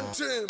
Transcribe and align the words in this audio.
Team. 0.00 0.46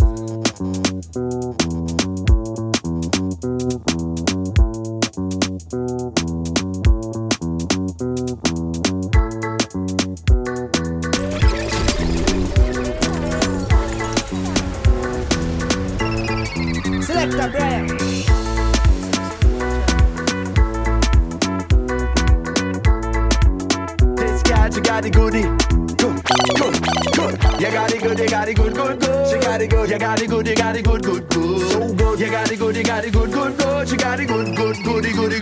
good. 31.40 32.20
You 32.20 32.30
got 32.30 32.50
it 32.50 32.58
good, 32.58 32.76
you 32.76 32.82
got 32.82 33.04
it 33.04 33.12
good, 33.12 33.32
good, 33.32 33.56
good. 33.56 33.90
You 33.90 33.96
got 33.96 34.20
it 34.20 34.26
good, 34.26 34.56
good, 34.56 34.76
goody, 34.84 35.12
goody, 35.12 35.39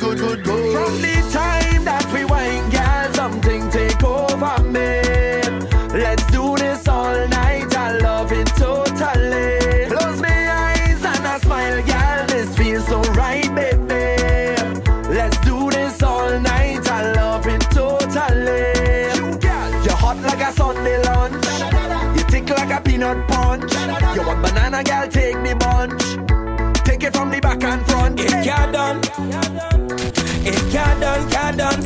done, 31.09 31.28
got 31.31 31.56
done. 31.56 31.83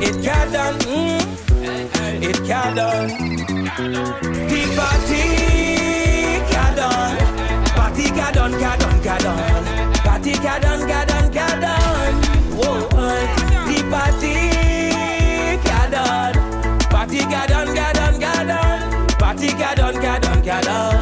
It 0.00 0.24
got 0.24 0.52
done, 0.52 0.78
mm. 0.80 1.20
it 2.22 2.38
done. 2.76 3.08
The 4.50 4.60
party 4.76 5.22
got 6.52 6.76
done. 6.76 7.16
Party 7.76 8.10
got 8.10 8.34
done, 8.34 8.52
got 8.52 8.78
done, 8.80 9.02
done. 9.22 9.94
Party 10.06 10.32
got 10.32 10.62
done, 10.62 10.86
got 10.88 11.08
done, 11.08 11.32
done. 11.60 12.14
Whoa, 12.58 12.88
the 13.68 13.78
party 13.92 14.34
got 15.64 15.90
done. 15.90 16.34
Party 16.90 17.18
got 17.32 17.48
done, 17.48 17.74
got 17.74 17.94
done, 17.94 18.20
done. 18.20 19.08
Party 19.18 19.48
got 19.52 19.76
done, 19.76 19.94
got 19.94 20.22
done, 20.22 20.42
done. 20.64 20.97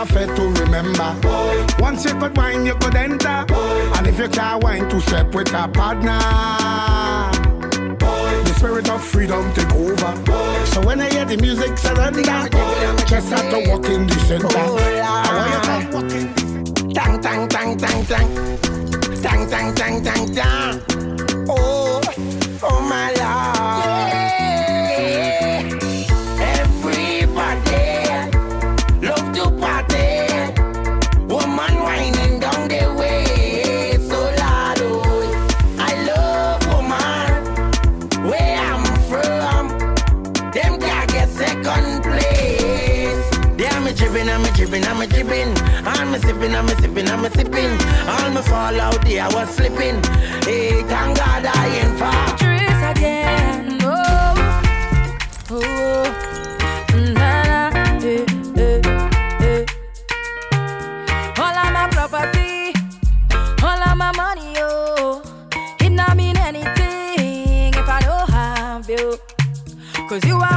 a 0.00 0.06
to 0.06 0.48
remember. 0.62 1.14
Boy. 1.20 1.66
Once 1.78 2.04
you 2.04 2.14
could 2.14 2.36
wine, 2.36 2.64
you 2.64 2.74
could 2.74 2.94
enter. 2.94 3.44
Boy. 3.46 3.92
And 3.96 4.06
if 4.06 4.18
you 4.18 4.28
can't 4.28 4.62
wine, 4.62 4.88
to 4.88 5.00
step 5.00 5.34
with 5.34 5.52
a 5.52 5.68
partner. 5.68 6.18
Boy. 7.98 8.42
The 8.44 8.54
spirit 8.56 8.88
of 8.88 9.04
freedom 9.04 9.52
take 9.52 9.72
over. 9.74 10.22
Boy. 10.22 10.64
So 10.66 10.80
when 10.86 11.00
I 11.00 11.10
hear 11.10 11.24
the 11.24 11.36
music 11.36 11.76
surrender, 11.76 12.22
just 13.06 13.28
have 13.30 13.50
to 13.50 13.70
walk 13.70 13.84
in 13.86 14.06
the 14.06 14.18
center. 14.26 14.46
Oh, 14.50 14.78
I 14.78 15.88
want 15.92 16.12
you 16.12 16.28
to. 16.28 16.94
Tang 16.94 17.20
tang 17.20 17.48
tang 17.48 17.76
tang 17.76 18.04
tang, 18.06 18.58
tang 19.22 19.50
tang 19.50 19.74
tang 19.74 20.02
tang 20.02 20.34
tang. 20.34 20.82
Oh. 21.48 21.89
And 45.86 46.12
me 46.12 46.18
sipping, 46.18 46.54
and 46.54 46.66
me 46.66 46.74
sipping, 46.74 47.08
and 47.08 47.22
me 47.22 47.28
sipping. 47.30 47.72
All 48.08 48.30
me 48.30 48.42
fall 48.42 48.80
out 48.80 49.02
there, 49.04 49.22
I 49.24 49.28
was 49.34 49.48
slipping. 49.56 50.02
Hey, 50.44 50.82
thank 50.84 51.16
God 51.16 51.44
I 51.46 51.66
ain't 51.80 51.98
far. 51.98 52.36
Trees 52.38 52.82
again, 52.92 53.78
oh, 53.82 54.34
oh, 55.50 55.62
oh. 55.62 56.04
Mm, 56.92 57.14
na 57.14 57.42
na, 57.70 57.82
eh, 58.04 58.24
eh, 58.56 58.80
eh. 59.46 59.64
All 61.38 61.56
of 61.62 61.72
my 61.72 61.88
property, 61.90 62.72
all 63.62 63.82
of 63.88 63.96
my 63.96 64.12
money, 64.16 64.52
oh, 64.58 65.22
it 65.80 65.90
not 65.90 66.16
mean 66.16 66.36
anything 66.36 67.74
if 67.74 67.88
I 67.88 68.00
don't 68.00 68.28
have 68.30 68.88
you. 68.88 69.18
Cause 70.08 70.24
you 70.24 70.36
are 70.38 70.49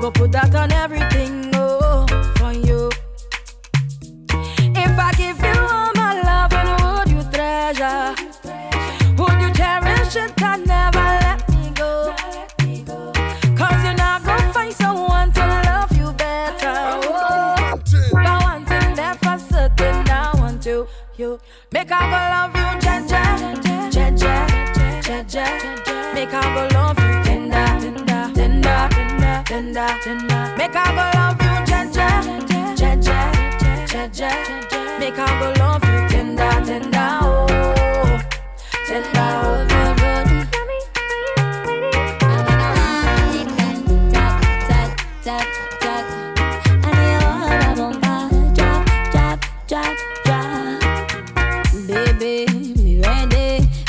Go 0.00 0.10
put 0.10 0.32
that 0.32 0.54
on 0.54 0.72
everything, 0.72 1.50
oh, 1.54 2.06
for 2.36 2.52
you. 2.54 2.88
If 4.74 4.98
I 4.98 5.12
give 5.18 5.38
you 5.38 5.60
all 5.60 5.92
my 5.94 6.22
love, 6.22 6.52
and 6.54 6.70
would 6.80 7.10
you 7.10 7.22
treasure? 7.30 8.14
Would 9.18 9.40
you 9.42 9.52
cherish 9.52 10.16
it 10.16 10.42
and 10.42 10.66
never 10.66 11.06
let 11.20 11.46
me 11.50 11.70
go? 11.74 12.14
Cause 13.54 13.84
you're 13.84 13.92
not 13.92 14.24
gonna 14.24 14.52
find 14.54 14.72
someone 14.72 15.32
to 15.32 15.46
love 15.68 15.92
you 15.94 16.10
better. 16.14 16.72
Oh. 17.04 17.78
But 18.10 18.42
one 18.42 18.64
thing 18.64 18.94
that 18.94 19.18
for 19.22 19.38
certain, 19.38 20.08
I 20.08 20.32
want 20.36 20.64
you, 20.64 20.88
you. 21.18 21.38
Make 21.72 21.92
I 21.92 22.00
go 22.00 22.54
love. 22.56 22.59
ginger. 34.20 34.98
Make 34.98 35.16
her 35.16 35.26
go 35.40 35.48
love 35.58 35.82
you 35.82 36.08
tender, 36.08 36.52
tender, 36.66 37.18
oh, 37.22 38.20
tender, 38.86 39.10
oh, 39.16 39.66
good, 39.68 39.96
good. 39.96 40.46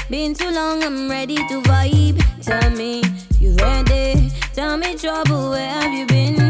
Been 0.09 0.33
too 0.33 0.51
long, 0.51 0.83
I'm 0.83 1.09
ready 1.09 1.35
to 1.35 1.61
vibe. 1.61 2.21
Tell 2.41 2.69
me 2.71 3.01
you 3.39 3.56
ready? 3.56 4.29
Tell 4.53 4.77
me 4.77 4.95
trouble, 4.95 5.51
where 5.51 5.69
have 5.69 5.94
you 5.94 6.06
been? 6.06 6.40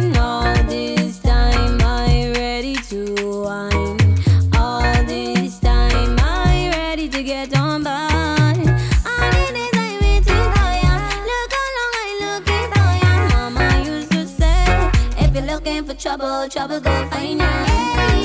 trouble, 16.01 16.49
trouble 16.49 16.79
go 16.79 17.09
find 17.11 17.39
ya. 17.39 18.20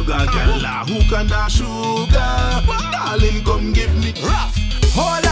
sugar 0.00 0.26
girl. 0.32 0.62
Ah, 0.64 0.84
who 0.88 1.00
can 1.08 1.26
da 1.26 1.48
sugar? 1.48 2.62
Darling, 2.92 3.44
come 3.44 3.72
give 3.72 3.94
me 3.96 4.12
rough. 4.22 4.56
Hold 4.94 5.29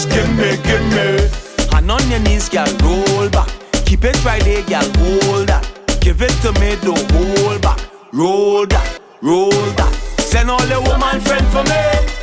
just 0.00 0.16
give 0.16 0.36
me, 0.36 0.56
give 0.64 0.84
me. 0.94 1.28
And 1.76 1.90
on 1.90 2.10
your 2.10 2.20
knees, 2.20 2.48
girl, 2.48 2.68
roll 2.82 3.28
back. 3.28 3.48
Keep 3.84 4.04
it 4.04 4.24
right 4.24 4.42
there, 4.42 4.62
girl, 4.62 4.88
hold 4.98 5.48
that. 5.48 5.64
Give 6.00 6.20
it 6.22 6.32
to 6.42 6.52
me, 6.60 6.76
don't 6.80 7.10
hold 7.12 7.60
back. 7.60 7.80
Roll 8.12 8.66
that, 8.66 9.00
roll 9.20 9.50
that. 9.50 9.92
Send 10.18 10.50
all 10.50 10.64
your 10.66 10.82
woman 10.82 11.20
friend 11.20 11.46
for 11.48 11.64
me. 11.64 11.82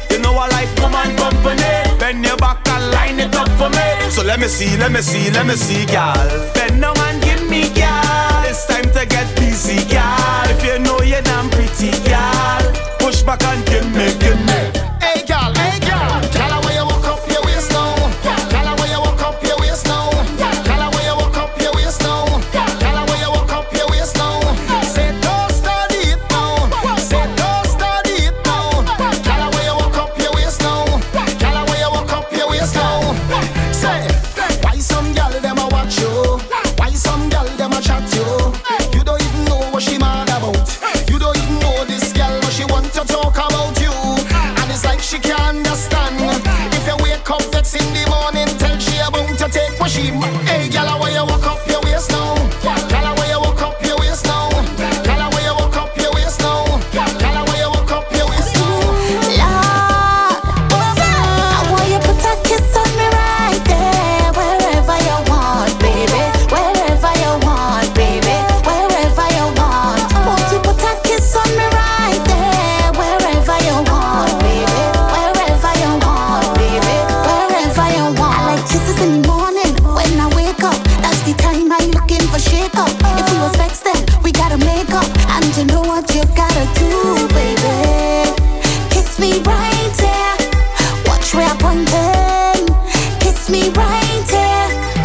You 0.09 0.19
know 0.19 0.33
I 0.33 0.47
like 0.49 0.71
woman 0.81 1.15
company. 1.17 1.99
Bend 1.99 2.25
your 2.25 2.37
back 2.37 2.67
and 2.67 2.91
line 2.91 3.19
it 3.19 3.35
up 3.35 3.49
for 3.59 3.69
me. 3.69 4.09
So 4.09 4.23
let 4.23 4.39
me 4.39 4.47
see, 4.47 4.77
let 4.77 4.91
me 4.91 5.01
see, 5.01 5.29
let 5.31 5.45
me 5.45 5.53
see, 5.53 5.85
girl. 5.85 6.17
Bend 6.53 6.81
down 6.81 6.97
and 6.97 7.21
give 7.21 7.47
me, 7.49 7.69
girl. 7.75 8.41
It's 8.49 8.65
time 8.65 8.89
to 8.95 9.05
get 9.05 9.27
busy, 9.35 9.85
girl. 9.91 10.47
If 10.49 10.63
you 10.65 10.79
know 10.79 10.99
you're 11.01 11.21
damn 11.21 11.49
pretty, 11.49 11.91
girl. 12.09 12.63
Push 12.99 13.21
back 13.21 13.43
and 13.43 13.65
give 13.67 13.85
me. 13.93 13.96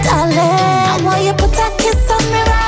darling. 0.03 0.39
I 0.39 1.01
want 1.05 1.23
you 1.25 1.33
put 1.33 1.53
that 1.53 1.77
kiss 1.79 2.11
on 2.11 2.23
me 2.33 2.43
right 2.51 2.62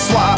Swag. 0.00 0.29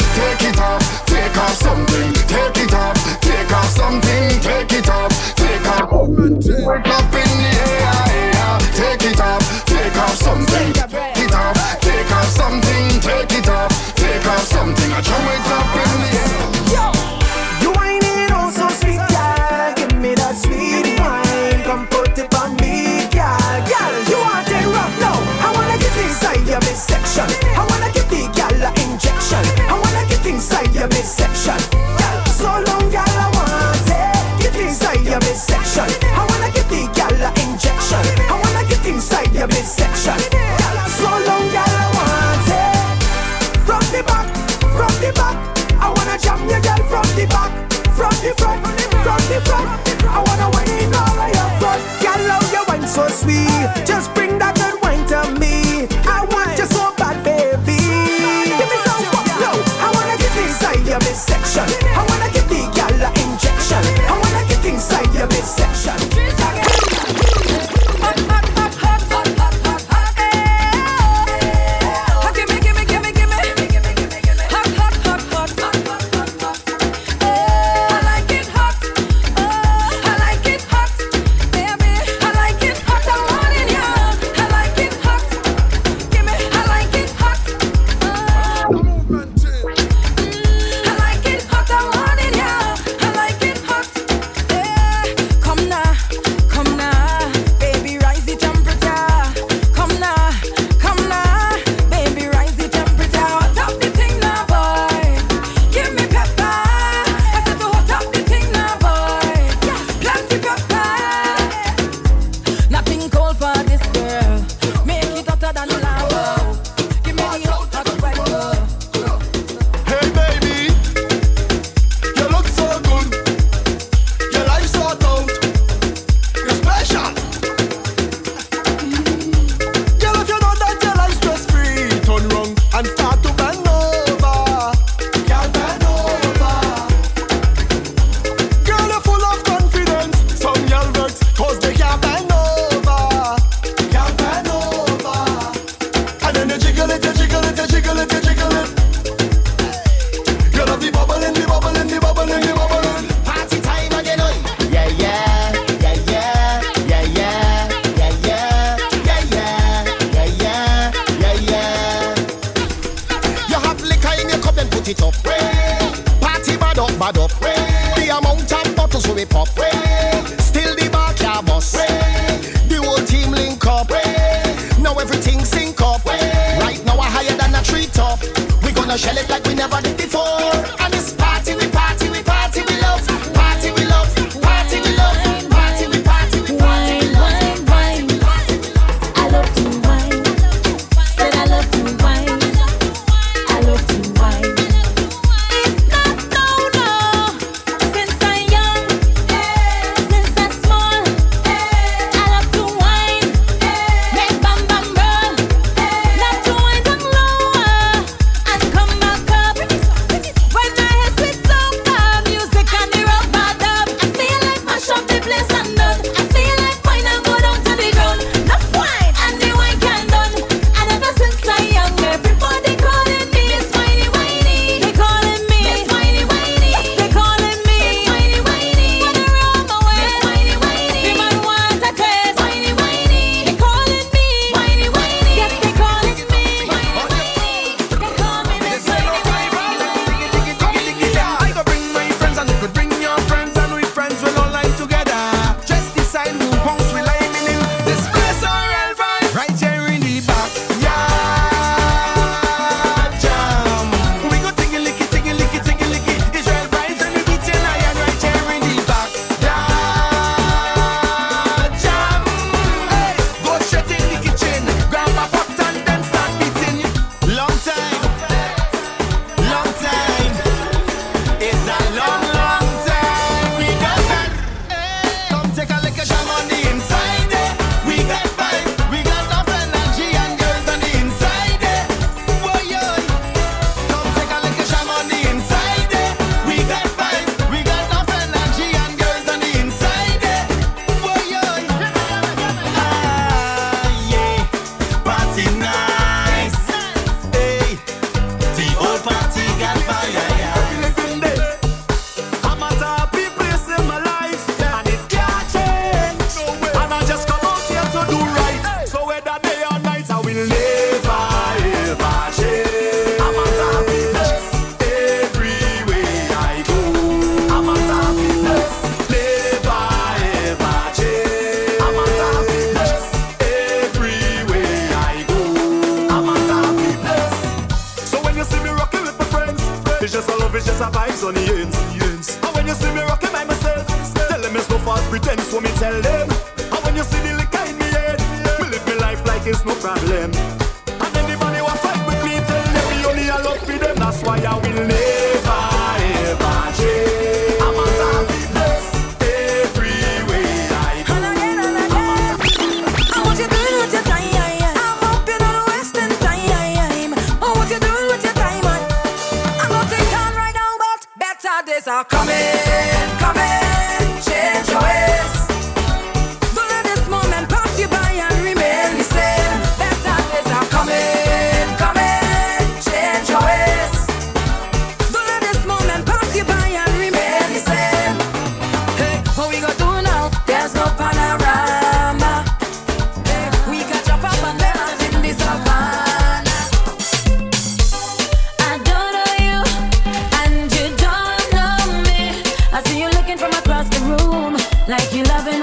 Like 394.87 395.13
you 395.13 395.23
loving 395.23 395.62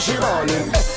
she 0.00 0.16
burning. 0.16 0.89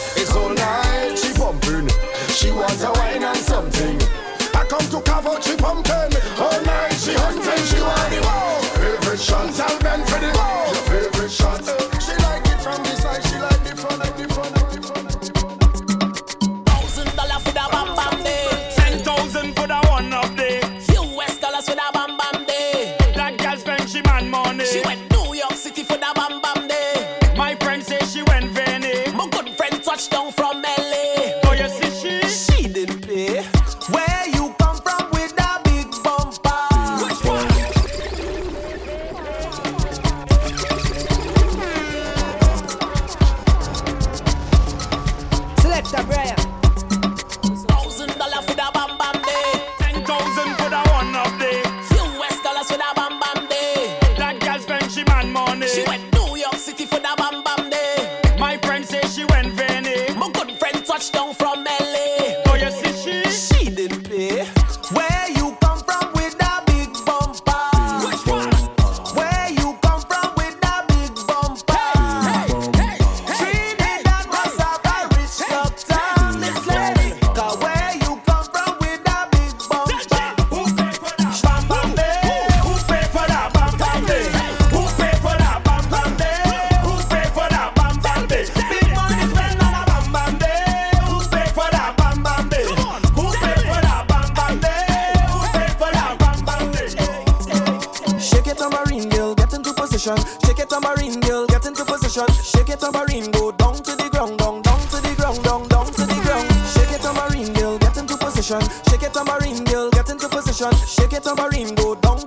Shake 108.61 109.03
it 109.03 109.13
tambourine, 109.13 109.63
girl, 109.65 109.89
get 109.89 110.09
into 110.09 110.27
position. 110.29 110.71
Shake 110.85 111.13
it 111.13 111.23
tambourine, 111.23 111.73
go 111.75 111.95
down 111.95 112.19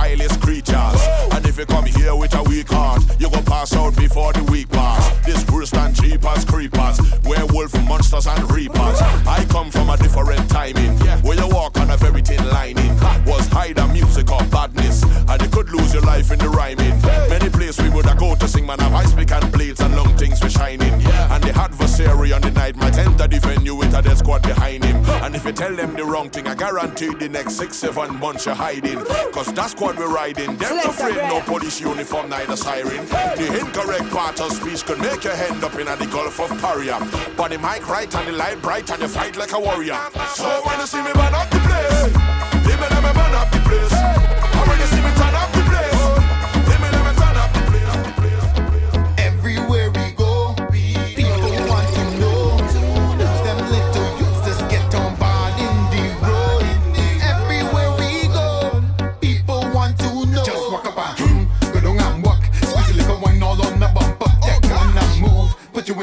vilest 0.00 0.40
creatures. 0.40 1.00
And 1.32 1.44
if 1.46 1.58
you 1.58 1.66
come 1.66 1.84
here 1.84 2.14
with 2.16 2.34
a 2.34 2.42
weak 2.44 2.68
heart, 2.68 3.02
you 3.18 3.28
go 3.30 3.42
pass 3.42 3.74
out 3.74 3.94
before 3.96 4.32
the 4.32 4.44
week 4.44 4.68
pass. 4.70 5.02
This 5.26 5.44
worse 5.50 5.70
than 5.70 5.92
jeepers, 5.94 6.44
creepers, 6.44 6.98
werewolf, 7.24 7.72
monsters, 7.84 8.26
and 8.26 8.50
reapers. 8.50 8.98
I 9.36 9.44
come 9.50 9.70
from 9.70 9.90
a 9.90 9.96
different 9.96 10.48
timing, 10.48 10.92
where 11.22 11.36
you 11.36 11.48
walk 11.48 11.78
on 11.78 11.90
a 11.90 11.96
very 11.96 12.22
thin 12.22 12.44
lining. 12.48 12.92
Was 13.26 13.46
hide 13.48 13.76
music 13.92 14.30
or 14.32 14.44
badness, 14.44 15.02
and 15.02 15.42
you 15.42 15.48
could 15.48 15.70
lose 15.70 15.92
your 15.92 16.02
life 16.02 16.30
in 16.32 16.38
the 16.38 16.48
rhyming. 16.48 16.96
Many 17.28 17.48
places 17.50 17.80
we 17.84 17.90
would 17.90 18.06
have 18.06 18.18
go 18.18 18.34
to 18.34 18.48
sing, 18.48 18.66
man, 18.66 18.78
have 18.78 18.94
ice 18.94 19.12
pick 19.12 19.30
and 19.32 19.52
blades 19.52 19.80
and 19.80 19.94
long 19.96 20.16
things 20.16 20.42
were 20.42 20.50
shining. 20.50 20.94
And 21.32 21.42
they 21.44 21.52
had 21.52 21.69
carry 22.10 22.32
on 22.32 22.40
the 22.42 22.50
night. 22.50 22.76
My 22.76 22.90
tent 22.90 23.18
to 23.18 23.28
defend 23.28 23.64
you 23.64 23.76
with 23.76 23.94
a 23.94 24.02
dead 24.02 24.18
squad 24.18 24.42
behind 24.42 24.84
him. 24.84 24.96
And 25.24 25.34
if 25.34 25.44
you 25.44 25.52
tell 25.52 25.74
them 25.74 25.94
the 25.94 26.04
wrong 26.04 26.28
thing, 26.28 26.46
I 26.48 26.54
guarantee 26.54 27.14
the 27.14 27.28
next 27.28 27.54
six, 27.54 27.76
seven 27.76 28.18
months 28.18 28.46
you're 28.46 28.54
hiding. 28.54 28.98
Cause 29.32 29.52
that 29.54 29.70
squad 29.70 29.96
we're 29.96 30.12
riding, 30.12 30.56
them 30.56 30.76
no 30.76 30.82
afraid, 30.90 31.16
no 31.16 31.40
police 31.40 31.80
uniform, 31.80 32.28
neither 32.28 32.56
siren. 32.56 33.06
The 33.40 33.46
incorrect 33.60 34.10
part 34.10 34.40
of 34.40 34.52
speech 34.52 34.84
could 34.84 34.98
make 34.98 35.22
your 35.22 35.36
hand 35.36 35.62
up 35.62 35.74
in 35.78 35.86
the 35.86 36.08
Gulf 36.10 36.40
of 36.40 36.50
Paria. 36.60 36.98
But 37.36 37.50
the 37.52 37.58
mic 37.58 37.88
right 37.88 38.12
and 38.12 38.26
the 38.28 38.32
light 38.32 38.60
bright 38.60 38.90
and 38.90 39.02
you 39.02 39.08
fight 39.08 39.36
like 39.36 39.52
a 39.52 39.60
warrior. 39.60 39.98
So 40.34 40.48
when 40.66 40.80
you 40.80 40.86
see 40.86 41.02
me 41.02 41.12
burn 41.14 41.34
up 41.34 41.48
the 41.50 41.60
place, 41.68 42.02
they 42.66 42.76
me 43.06 43.12
burn 43.18 43.34
up 43.40 43.50
the 43.54 43.60
place. 43.68 43.94
When 44.66 44.78
you 44.82 44.88
see 44.92 45.02
me 45.06 45.09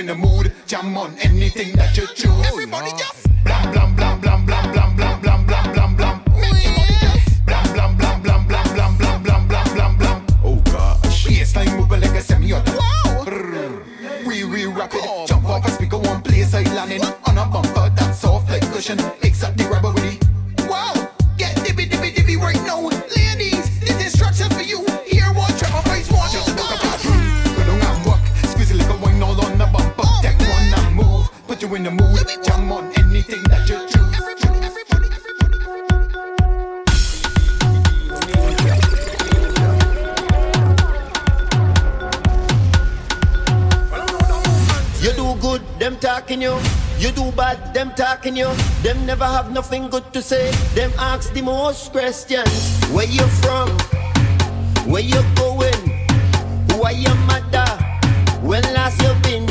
in 0.10 0.22
the 0.22 0.28
mood, 0.28 0.54
jam 0.66 0.98
on 0.98 1.18
anything 1.20 1.76
that 1.76 1.98
you 1.98 2.08
choose. 2.16 2.46
Everybody 2.46 2.92
just 2.92 3.28
blam 3.44 3.72
blam 3.72 3.96
blam 3.96 4.22
blam 4.22 4.46
blam 4.46 4.72
blam 4.72 4.96
blam 4.96 5.22
blam 5.22 5.46
blam 5.46 5.74
blam 5.74 5.96
blam. 5.96 6.24
Baseline 11.26 11.78
moving 11.78 12.02
like 12.02 12.16
a 12.16 12.22
semi-auto. 12.22 12.72
Wow. 12.78 13.26
We 14.26 14.44
we 14.46 14.66
rapid, 14.66 15.04
jump 15.28 15.46
off 15.46 15.66
a 15.66 15.72
speaker, 15.72 15.98
one 15.98 16.22
place 16.22 16.54
I 16.54 16.64
landing 16.76 17.04
on 17.28 17.38
a 17.38 17.46
bumper 17.46 17.90
that's 17.96 18.20
soft 18.20 18.50
like 18.50 18.64
cushion. 18.72 18.98
Picks 19.22 19.44
up 19.44 19.56
the 19.58 19.66
rubber. 19.66 19.97
talking 46.18 46.42
you. 46.42 46.58
You 46.98 47.12
do 47.12 47.32
bad, 47.34 47.76
them 47.76 47.92
talking 47.96 48.36
you. 48.36 48.50
Them 48.82 49.06
never 49.06 49.26
have 49.26 49.52
nothing 49.52 49.88
good 49.88 50.12
to 50.14 50.22
say. 50.22 50.50
Them 50.74 50.92
ask 50.98 51.32
the 51.34 51.42
most 51.44 51.92
questions. 51.92 52.50
Where 52.92 53.06
you 53.06 53.28
from? 53.42 53.70
Where 54.90 55.04
you 55.04 55.22
going? 55.36 55.84
Who 56.72 56.82
are 56.82 56.98
your 57.06 57.16
mother? 57.30 57.70
When 58.42 58.64
last 58.74 59.00
you 59.04 59.14
been? 59.22 59.47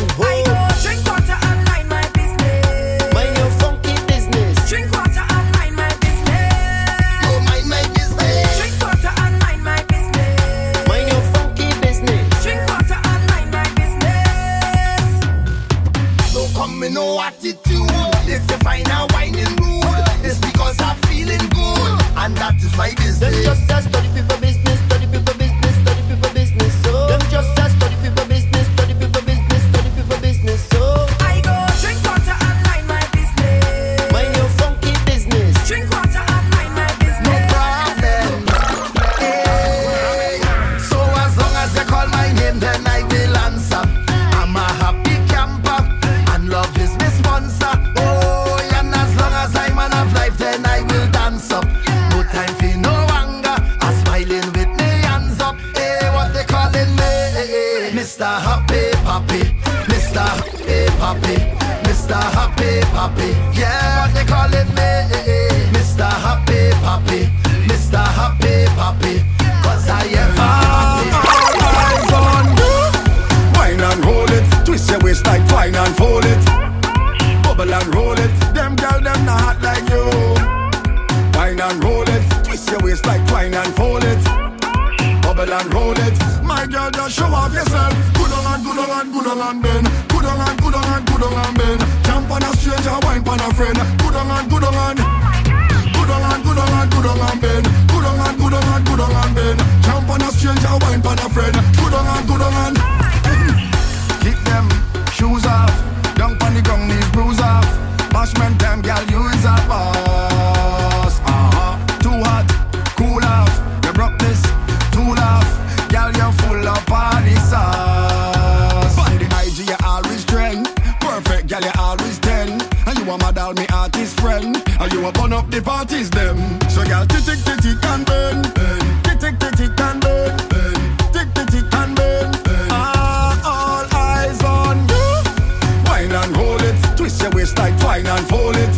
and 136.17 136.37
roll 136.37 136.61
it. 136.63 136.75
Twist 136.97 137.23
your 137.23 137.31
waist 137.31 137.59
like 137.59 137.79
twine 137.81 138.07
and 138.07 138.27
fold 138.29 138.57
it. 138.57 138.77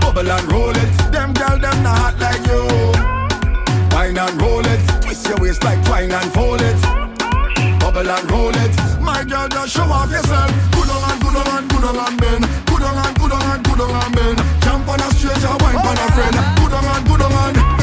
Bubble 0.00 0.30
and 0.30 0.52
roll 0.52 0.70
it. 0.70 0.90
Them 1.12 1.32
girl, 1.32 1.58
them 1.58 1.82
not 1.82 2.18
like 2.18 2.44
you. 2.46 2.62
Twine 3.90 4.18
and 4.18 4.42
roll 4.42 4.66
it. 4.66 4.80
Twist 5.02 5.28
your 5.28 5.38
waist 5.38 5.62
like 5.64 5.82
twine 5.84 6.12
and 6.12 6.32
fold 6.32 6.60
it. 6.60 6.80
Bubble 7.80 8.10
and 8.10 8.30
roll 8.30 8.56
it. 8.64 8.74
My 9.00 9.24
girl, 9.24 9.48
just 9.48 9.74
show 9.74 9.82
off 9.82 10.10
yourself. 10.10 10.50
Good 10.72 10.90
on 10.90 11.02
and 11.10 11.20
good 11.22 11.36
on 11.36 11.48
and 11.58 11.70
good 11.70 11.84
on 11.84 11.96
and 11.96 12.20
bend. 12.20 12.44
Good 12.66 12.82
on 12.82 12.98
and 13.06 13.16
good 13.18 13.32
on 13.32 13.42
and 13.42 13.64
good 13.64 13.80
on 13.80 13.94
and 14.02 14.14
bend. 14.14 14.38
Jump 14.62 14.88
on 14.88 15.00
a 15.00 15.08
stranger, 15.14 15.54
wine 15.60 15.76
on 15.76 15.98
a 15.98 16.06
friend. 16.12 16.36
Good 16.58 16.72
on 16.72 16.84
and 16.84 17.06
good 17.06 17.22
on 17.22 17.56
and. 17.56 17.81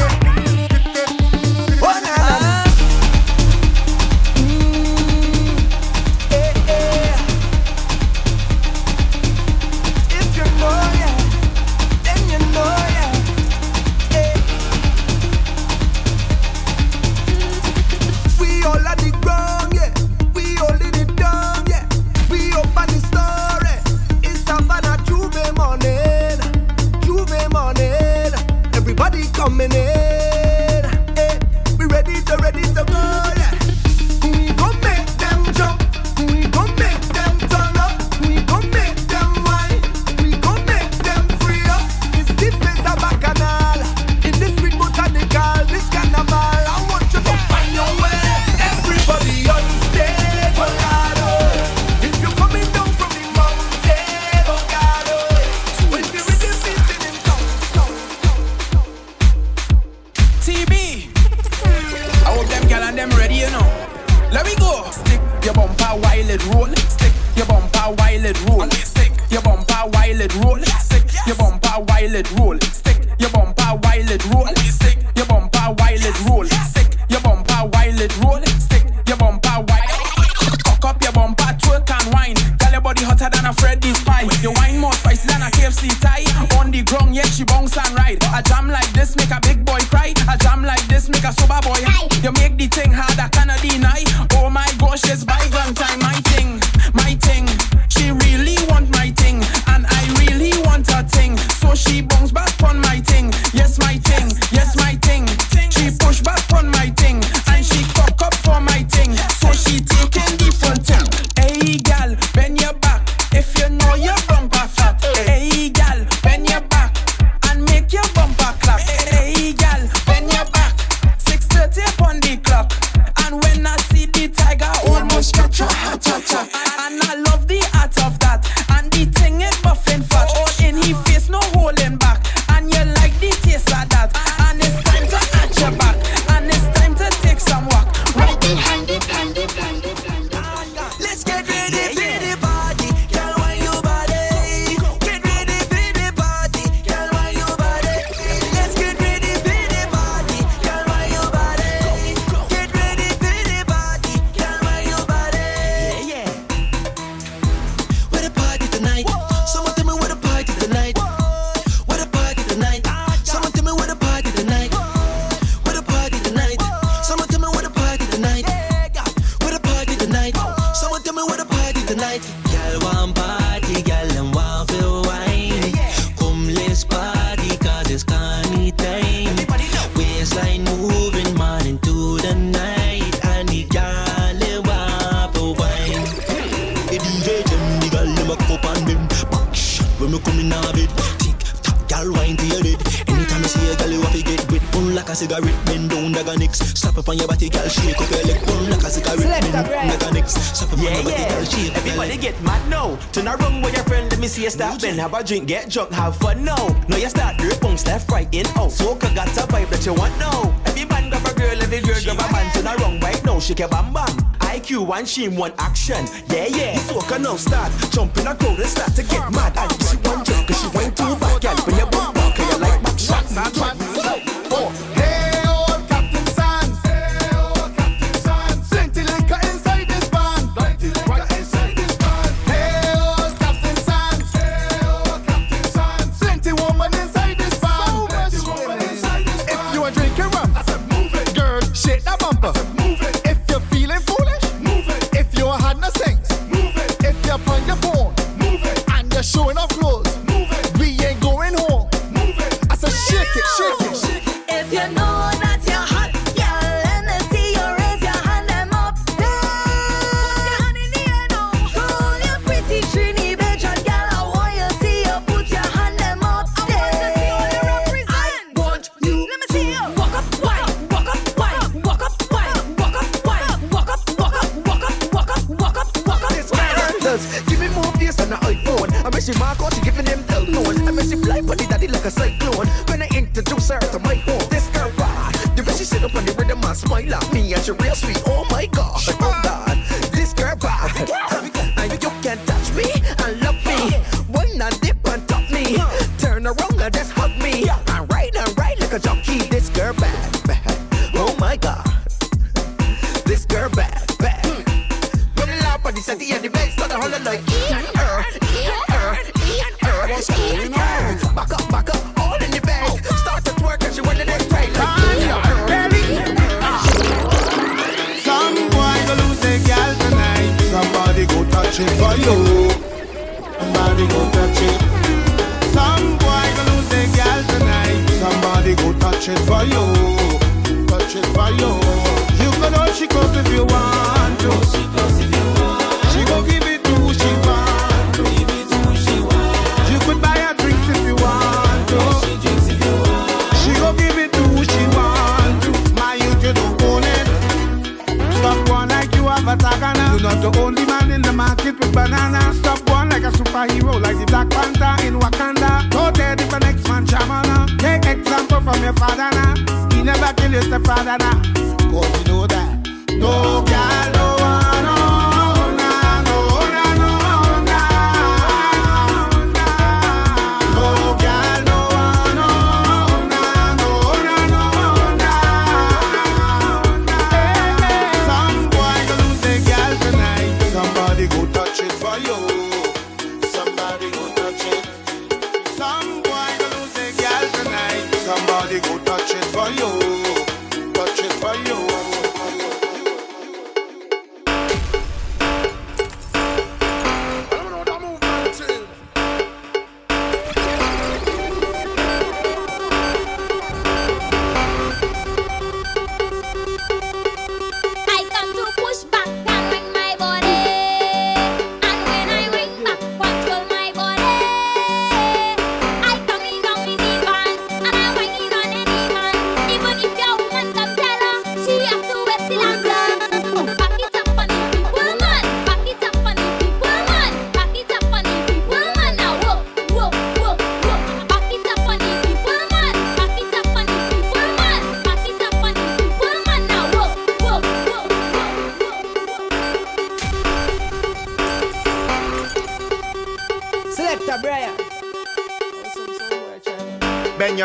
drink, 205.30 205.46
get 205.46 205.70
drunk, 205.70 205.92
have 205.92 206.16
fun 206.16 206.44
now. 206.44 206.66
Now 206.88 206.96
you 206.96 207.08
start 207.08 207.40
your 207.40 207.54
punk 207.60 207.86
left, 207.86 208.10
right, 208.10 208.26
in, 208.34 208.46
oh. 208.56 208.64
out. 208.64 208.72
Smoke 208.72 209.00
got 209.14 209.28
a 209.28 209.46
vibe 209.46 209.70
that 209.70 209.86
you 209.86 209.94
want 209.94 210.18
now. 210.18 210.52
Every 210.66 210.84
man 210.86 211.08
grab 211.08 211.24
a 211.24 211.32
girl, 211.38 211.62
every 211.62 211.80
girl 211.80 212.02
grab 212.02 212.18
a 212.18 212.32
man. 212.32 212.52
Turn 212.52 212.80
wrong 212.80 212.98
right 212.98 213.24
now, 213.24 213.38
shake 213.38 213.60
your 213.60 213.68
bam 213.68 213.92
bam. 213.92 214.08
IQ 214.50 214.84
one, 214.88 215.06
she 215.06 215.28
one 215.28 215.52
action. 215.58 216.04
Yeah, 216.28 216.46
yeah. 216.46 216.74
Soca 216.74 217.22
now 217.22 217.36
start 217.36 217.70
jumping 217.92 218.26
a 218.26 218.34
crowd 218.34 218.58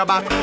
back. 0.05 0.34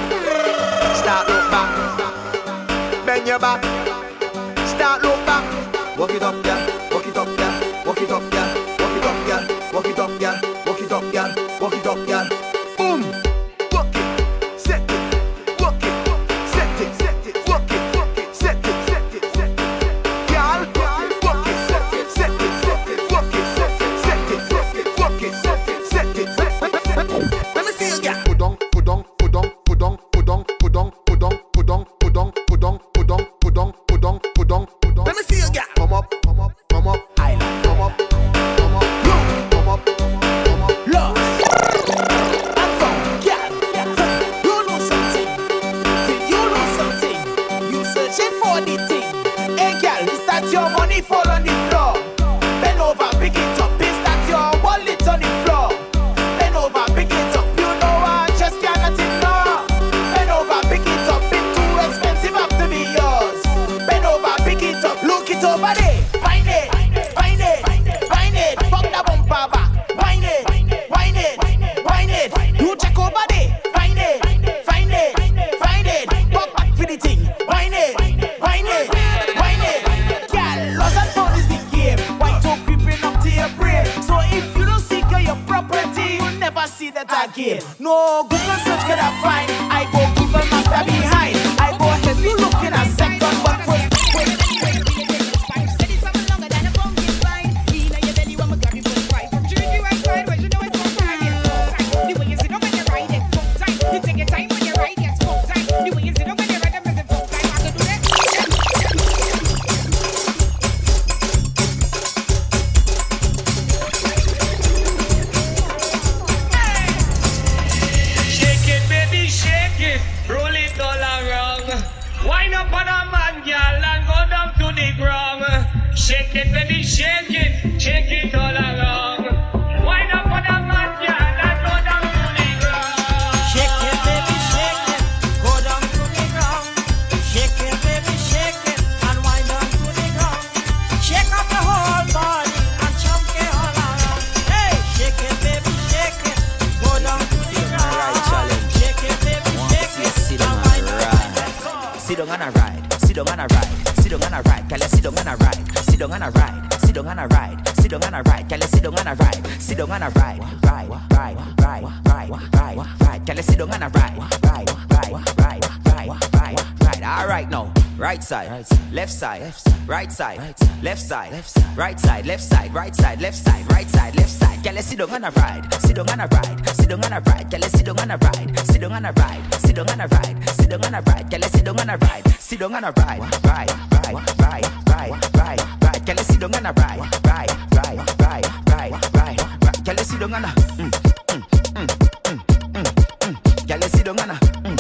Left 171.13 171.51
side, 171.51 171.77
right 171.77 172.01
side, 172.01 172.27
left 172.27 172.43
side, 172.43 172.75
right 172.75 172.95
side, 172.97 173.21
left 173.21 173.37
side, 173.37 173.71
right 173.71 173.89
side, 173.89 174.17
left 174.17 174.31
side. 174.31 174.65
Can 174.65 174.77
you 174.77 174.83
sit 174.83 174.99
down 174.99 175.11
and 175.11 175.27
a 175.27 175.31
ride? 175.33 175.75
Sit 175.83 175.97
down 175.97 176.09
and 176.09 176.23
a 176.23 176.27
ride. 176.27 176.69
Sit 176.71 176.89
down 176.89 177.05
and 177.05 177.15
a 177.15 177.21
ride. 177.31 177.51
Can 177.51 177.61
you 177.63 177.69
sit 177.69 177.85
down 177.85 177.99
and 178.01 178.13
a 178.13 178.17
ride? 178.17 178.59
Sit 178.61 178.81
down 178.81 178.93
and 178.93 179.07
a 179.07 179.13
ride. 179.13 179.55
Sit 179.61 179.77
down 179.77 179.89
and 179.91 180.01
a 180.01 180.07
ride. 180.09 180.49
Sit 180.49 180.71
down 180.71 180.85
and 180.85 180.97
a 180.97 181.03
ride. 181.03 181.31
Can 181.31 181.43
you 181.43 181.49
sit 181.49 181.65
down 181.67 181.81
and 181.81 181.91
a 181.91 181.97
ride? 181.99 182.29
Sit 182.41 182.61
down 182.61 182.75
and 182.75 182.85
a 182.87 182.93
ride. 182.97 183.21
Ride, 183.45 183.71
ride, 183.95 184.21
ride, 184.41 184.67
ride, 184.89 185.37
ride, 185.37 185.61
ride. 185.83 186.07
Can 186.07 186.17
you 186.17 186.25
sit 186.25 186.41
down 186.41 186.55
and 186.55 186.67
a 186.67 186.73
ride? 186.73 186.99
Ride, 187.27 187.51
ride, 187.77 187.99
ride, 188.21 188.47
ride, 188.71 188.93
ride. 189.15 189.85
Can 189.85 189.99
you 189.99 190.05
sit 190.05 190.19
down 190.19 190.33
and 190.33 190.47
a 190.47 190.49
mm, 190.49 190.91
mm, 191.29 191.43
mm, 191.75 191.87
mm, 192.25 192.41
mm, 192.73 192.89
mm. 193.21 193.69
Can 193.69 193.83
you 193.83 193.89
sit 193.89 194.05
down 194.07 194.19
and 194.19 194.31
a 194.31 194.35
mm, 194.35 194.77
mm. 194.77 194.79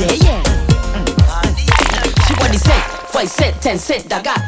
Yeah, 0.00 0.12
yeah. 0.26 0.42
She 2.26 2.34
body 2.34 2.58
say, 2.58 2.80
five 3.12 3.28
cent, 3.28 3.62
ten 3.62 3.78
cent, 3.78 4.12
I 4.12 4.22
got 4.22 4.40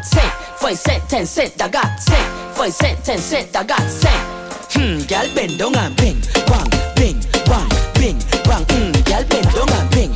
cent. 0.76 0.88
Five 0.88 1.00
cent, 1.00 1.08
ten 1.08 1.26
cent, 1.26 1.62
I 1.62 1.68
got 1.68 2.00
cent. 2.00 2.56
Five 2.56 2.72
cent, 2.72 3.04
ten 3.04 3.18
cent, 3.18 3.56
I 3.56 3.64
got 3.64 3.80
cent. 3.80 4.38
Hmm, 4.72 4.98
girl 5.08 5.34
bend 5.34 5.58
down 5.58 5.76
and 5.76 5.96
bing, 5.96 6.20
bang, 6.46 6.68
bing, 6.96 7.20
bang, 7.48 7.68
bing, 7.94 8.18
bang. 8.44 8.64
Hmm, 8.68 8.92
girl 9.08 9.24
bend 9.24 9.48
down 9.54 9.72
and 9.72 9.90
bing, 9.90 10.12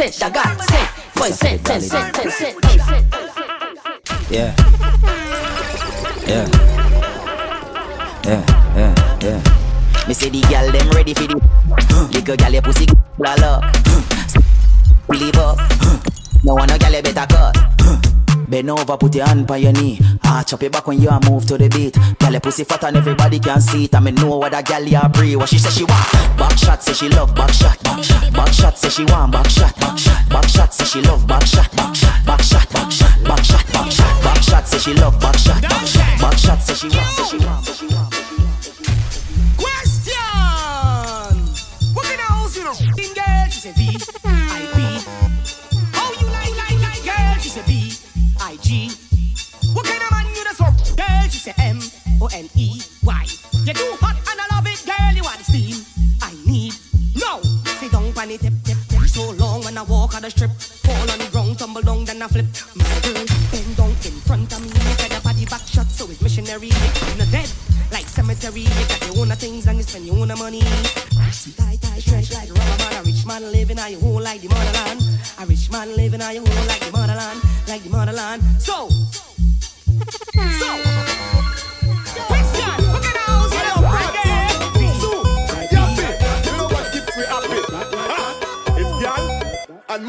cent, 0.00 0.12
ten 0.14 0.30
cent, 0.30 0.32
that 0.32 0.32
got 0.32 0.64
cent. 0.64 0.88
Five 1.14 1.34
cent, 1.34 1.66
ten 1.66 1.80
cent, 1.80 2.14
ten 2.14 2.30
cent. 2.30 2.56
Yeah. 4.30 4.54
Yeah. 6.26 6.48
Yeah, 8.24 8.44
yeah, 8.76 9.18
yeah. 9.22 10.06
Me 10.08 10.14
say 10.14 10.30
the 10.30 10.40
girl 10.42 10.70
them 10.72 10.90
ready 10.90 11.14
for 11.14 11.26
the 11.26 11.36
Little 12.12 12.36
girl 12.36 12.52
your 12.52 12.62
pussy 12.62 12.86
la 13.18 13.34
la 13.34 13.60
Believe 15.08 15.36
up 15.36 15.58
No 16.44 16.54
one 16.54 16.68
no 16.68 16.78
girl 16.78 16.92
you 16.92 17.02
better 17.02 17.26
cut 17.26 17.70
Bend 18.48 18.70
over, 18.70 18.96
put 18.96 19.14
your 19.14 19.26
hand 19.26 19.48
on 19.50 19.62
your 19.62 19.72
knee. 19.72 20.00
Ah, 20.40 20.42
chop 20.42 20.62
your 20.62 20.70
back 20.70 20.86
when 20.86 20.98
you 20.98 21.10
a 21.10 21.20
move 21.28 21.44
to 21.44 21.58
the 21.58 21.68
beat. 21.68 21.92
Girl, 22.18 22.30
your 22.30 22.40
pussy 22.40 22.64
fat 22.64 22.84
and 22.84 22.96
everybody 22.96 23.38
can 23.38 23.60
see 23.60 23.84
it. 23.84 23.94
I 23.94 24.00
me 24.00 24.10
know 24.12 24.38
what 24.38 24.54
a 24.56 24.62
girl 24.62 24.82
ya 24.82 25.06
breathe. 25.06 25.36
What 25.36 25.50
she 25.50 25.58
say 25.58 25.68
she 25.68 25.84
want? 25.84 26.38
Back 26.38 26.56
shot, 26.56 26.82
say 26.82 26.94
she 26.94 27.10
love 27.10 27.34
back 27.34 27.52
shot. 27.52 27.76
Back 27.84 28.02
shot, 28.02 28.32
back 28.32 28.52
shot 28.54 28.78
say 28.78 28.88
she 28.88 29.04
want 29.04 29.32
back 29.32 29.50
shot. 29.50 29.76
Back 30.30 30.48
shot, 30.48 30.72
say 30.72 30.86
she 30.86 31.02
love 31.02 31.26
back 31.26 31.44
shot. 31.44 31.70
Back 31.76 31.94
shot, 31.94 32.24
back 32.24 32.40
shot, 32.40 32.72
back 32.72 32.90
shot, 32.90 33.22
back 33.22 33.44
shot, 33.44 33.66
back 33.70 33.92
shot. 33.92 34.22
Back 34.24 34.42
shot, 34.42 34.66
say 34.66 34.78
she 34.78 34.94
love 34.94 35.20
back 35.20 35.36
shot. 35.36 35.60
Back 35.60 36.38
shot, 36.38 36.62
say 36.62 36.74
she 36.74 36.88
want, 36.88 37.06
say 37.10 37.24
she 37.36 37.44
want, 37.44 37.64
say 37.66 37.74
she 37.74 37.94
want. 37.94 38.19
M, 51.58 51.80
O 52.20 52.28
N 52.32 52.48
E, 52.54 52.80
Y. 53.02 53.26
You 53.64 53.74
too 53.74 53.96
hot 54.00 54.16
and 54.16 54.40
I 54.40 54.46
love 54.54 54.66
it, 54.66 54.84
girl. 54.86 55.14
You? 55.56 55.84
I 56.22 56.32
need. 56.46 56.74
No, 57.16 57.40
sit 57.80 57.90
down. 57.92 58.12
So 59.06 59.30
long 59.32 59.64
when 59.64 59.76
I 59.76 59.82
walk 59.82 60.14
on 60.14 60.22
the 60.22 60.30
strip, 60.30 60.50
fall 60.52 61.10
on 61.10 61.18
the 61.18 61.28
ground, 61.32 61.58
tumble 61.58 61.82
down, 61.82 62.04
then 62.04 62.22
I 62.22 62.28
flip. 62.28 62.46
My 62.76 62.84
girl, 63.02 63.26
bend 63.50 63.76
down 63.76 63.90
in 63.90 64.20
front 64.22 64.52
of 64.52 64.60
me, 64.62 65.46
back 65.46 65.66
shot, 65.66 65.90
so 65.90 66.04
it's 66.10 66.22
missionary. 66.22 66.70
Like 67.90 68.06
cemetery. 68.06 68.60
You 68.60 68.86
got 68.86 69.06
your 69.06 69.18
own 69.18 69.30
things 69.36 69.66
and 69.66 69.76
you 69.78 69.82
spend 69.82 70.06
your 70.06 70.16
own 70.16 70.28
money. 70.38 70.62
Stretch 71.30 72.32
like 72.32 72.48
rubber. 72.48 72.96
A 72.96 73.02
rich 73.04 73.26
man 73.26 73.42
living 73.50 73.78
on 73.78 73.90
your 73.90 74.20
like 74.20 74.40
the. 74.40 74.48
A 75.40 75.46
rich 75.46 75.70
man 75.70 75.96
living 75.96 76.22
on 76.22 76.34
your 76.34 76.44
like 76.44 76.80
the 76.80 76.90
like 77.66 77.82
the 77.82 77.90
motherland. 77.90 78.42
So, 78.58 78.88
so, 80.58 81.39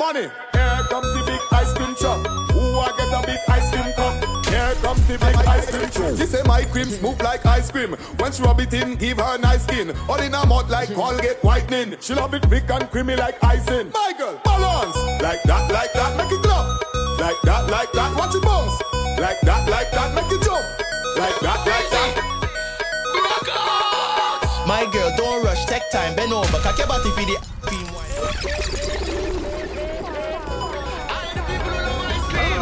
money. 0.02 0.28
Here 0.54 0.84
comes 0.90 1.14
the 1.14 1.22
big 1.30 1.42
ice 1.52 1.72
cream 1.74 1.94
truck. 1.96 2.26
Who 2.58 2.62
I 2.82 2.90
get 2.98 3.14
a 3.14 3.22
big 3.22 3.42
ice 3.48 3.70
cream 3.70 3.94
cup? 3.94 4.18
Here 4.50 4.74
comes 4.82 5.06
the 5.06 5.16
big 5.22 5.36
ice 5.46 5.70
cream 5.70 5.90
truck. 5.92 6.18
She 6.18 6.26
say 6.26 6.42
my 6.46 6.64
cream 6.74 6.86
smooth 6.86 7.22
like 7.22 7.46
ice 7.46 7.70
cream. 7.70 7.94
When 8.18 8.32
she 8.32 8.42
rub 8.42 8.60
it 8.60 8.74
in, 8.74 8.96
give 8.96 9.20
her 9.20 9.38
nice 9.38 9.62
skin. 9.62 9.94
All 10.10 10.20
in 10.20 10.34
her 10.34 10.46
mouth 10.48 10.70
like 10.72 10.90
Colgate 10.96 11.38
whitening. 11.44 11.98
She 12.02 12.16
love 12.16 12.34
it 12.34 12.44
thick 12.50 12.70
and 12.72 12.90
creamy 12.90 13.16
like 13.16 13.38
icing. 13.44 13.92
My 13.94 14.14
girl, 14.18 14.42
balance 14.44 14.98
like 15.22 15.44
that, 15.44 15.70
like 15.72 15.94
that, 15.94 16.18
make 16.18 16.32
it 16.32 16.42
clap. 16.42 16.66
Like 17.22 17.40
that, 17.44 17.70
like 17.70 17.92
that, 17.94 18.18
watch 18.18 18.34
it 18.34 18.42
bounce. 18.42 18.82
Like 19.22 19.40
that, 19.42 19.70
like 19.70 19.92
that, 19.92 20.16
make 20.18 20.32
it 20.34 20.42
jump. 20.42 20.66
Like 21.22 21.40
that, 21.46 21.62
like 21.70 21.90
that. 21.94 22.14
My 24.66 24.84
girl, 24.92 25.14
don't 25.16 25.46
rush, 25.46 25.66
take 25.66 25.84
time, 25.92 26.16
bend 26.16 26.34
over, 26.34 26.58
cock 26.66 26.78
your 26.80 26.88
body 26.88 27.12
for 27.12 27.26
the 27.30 27.52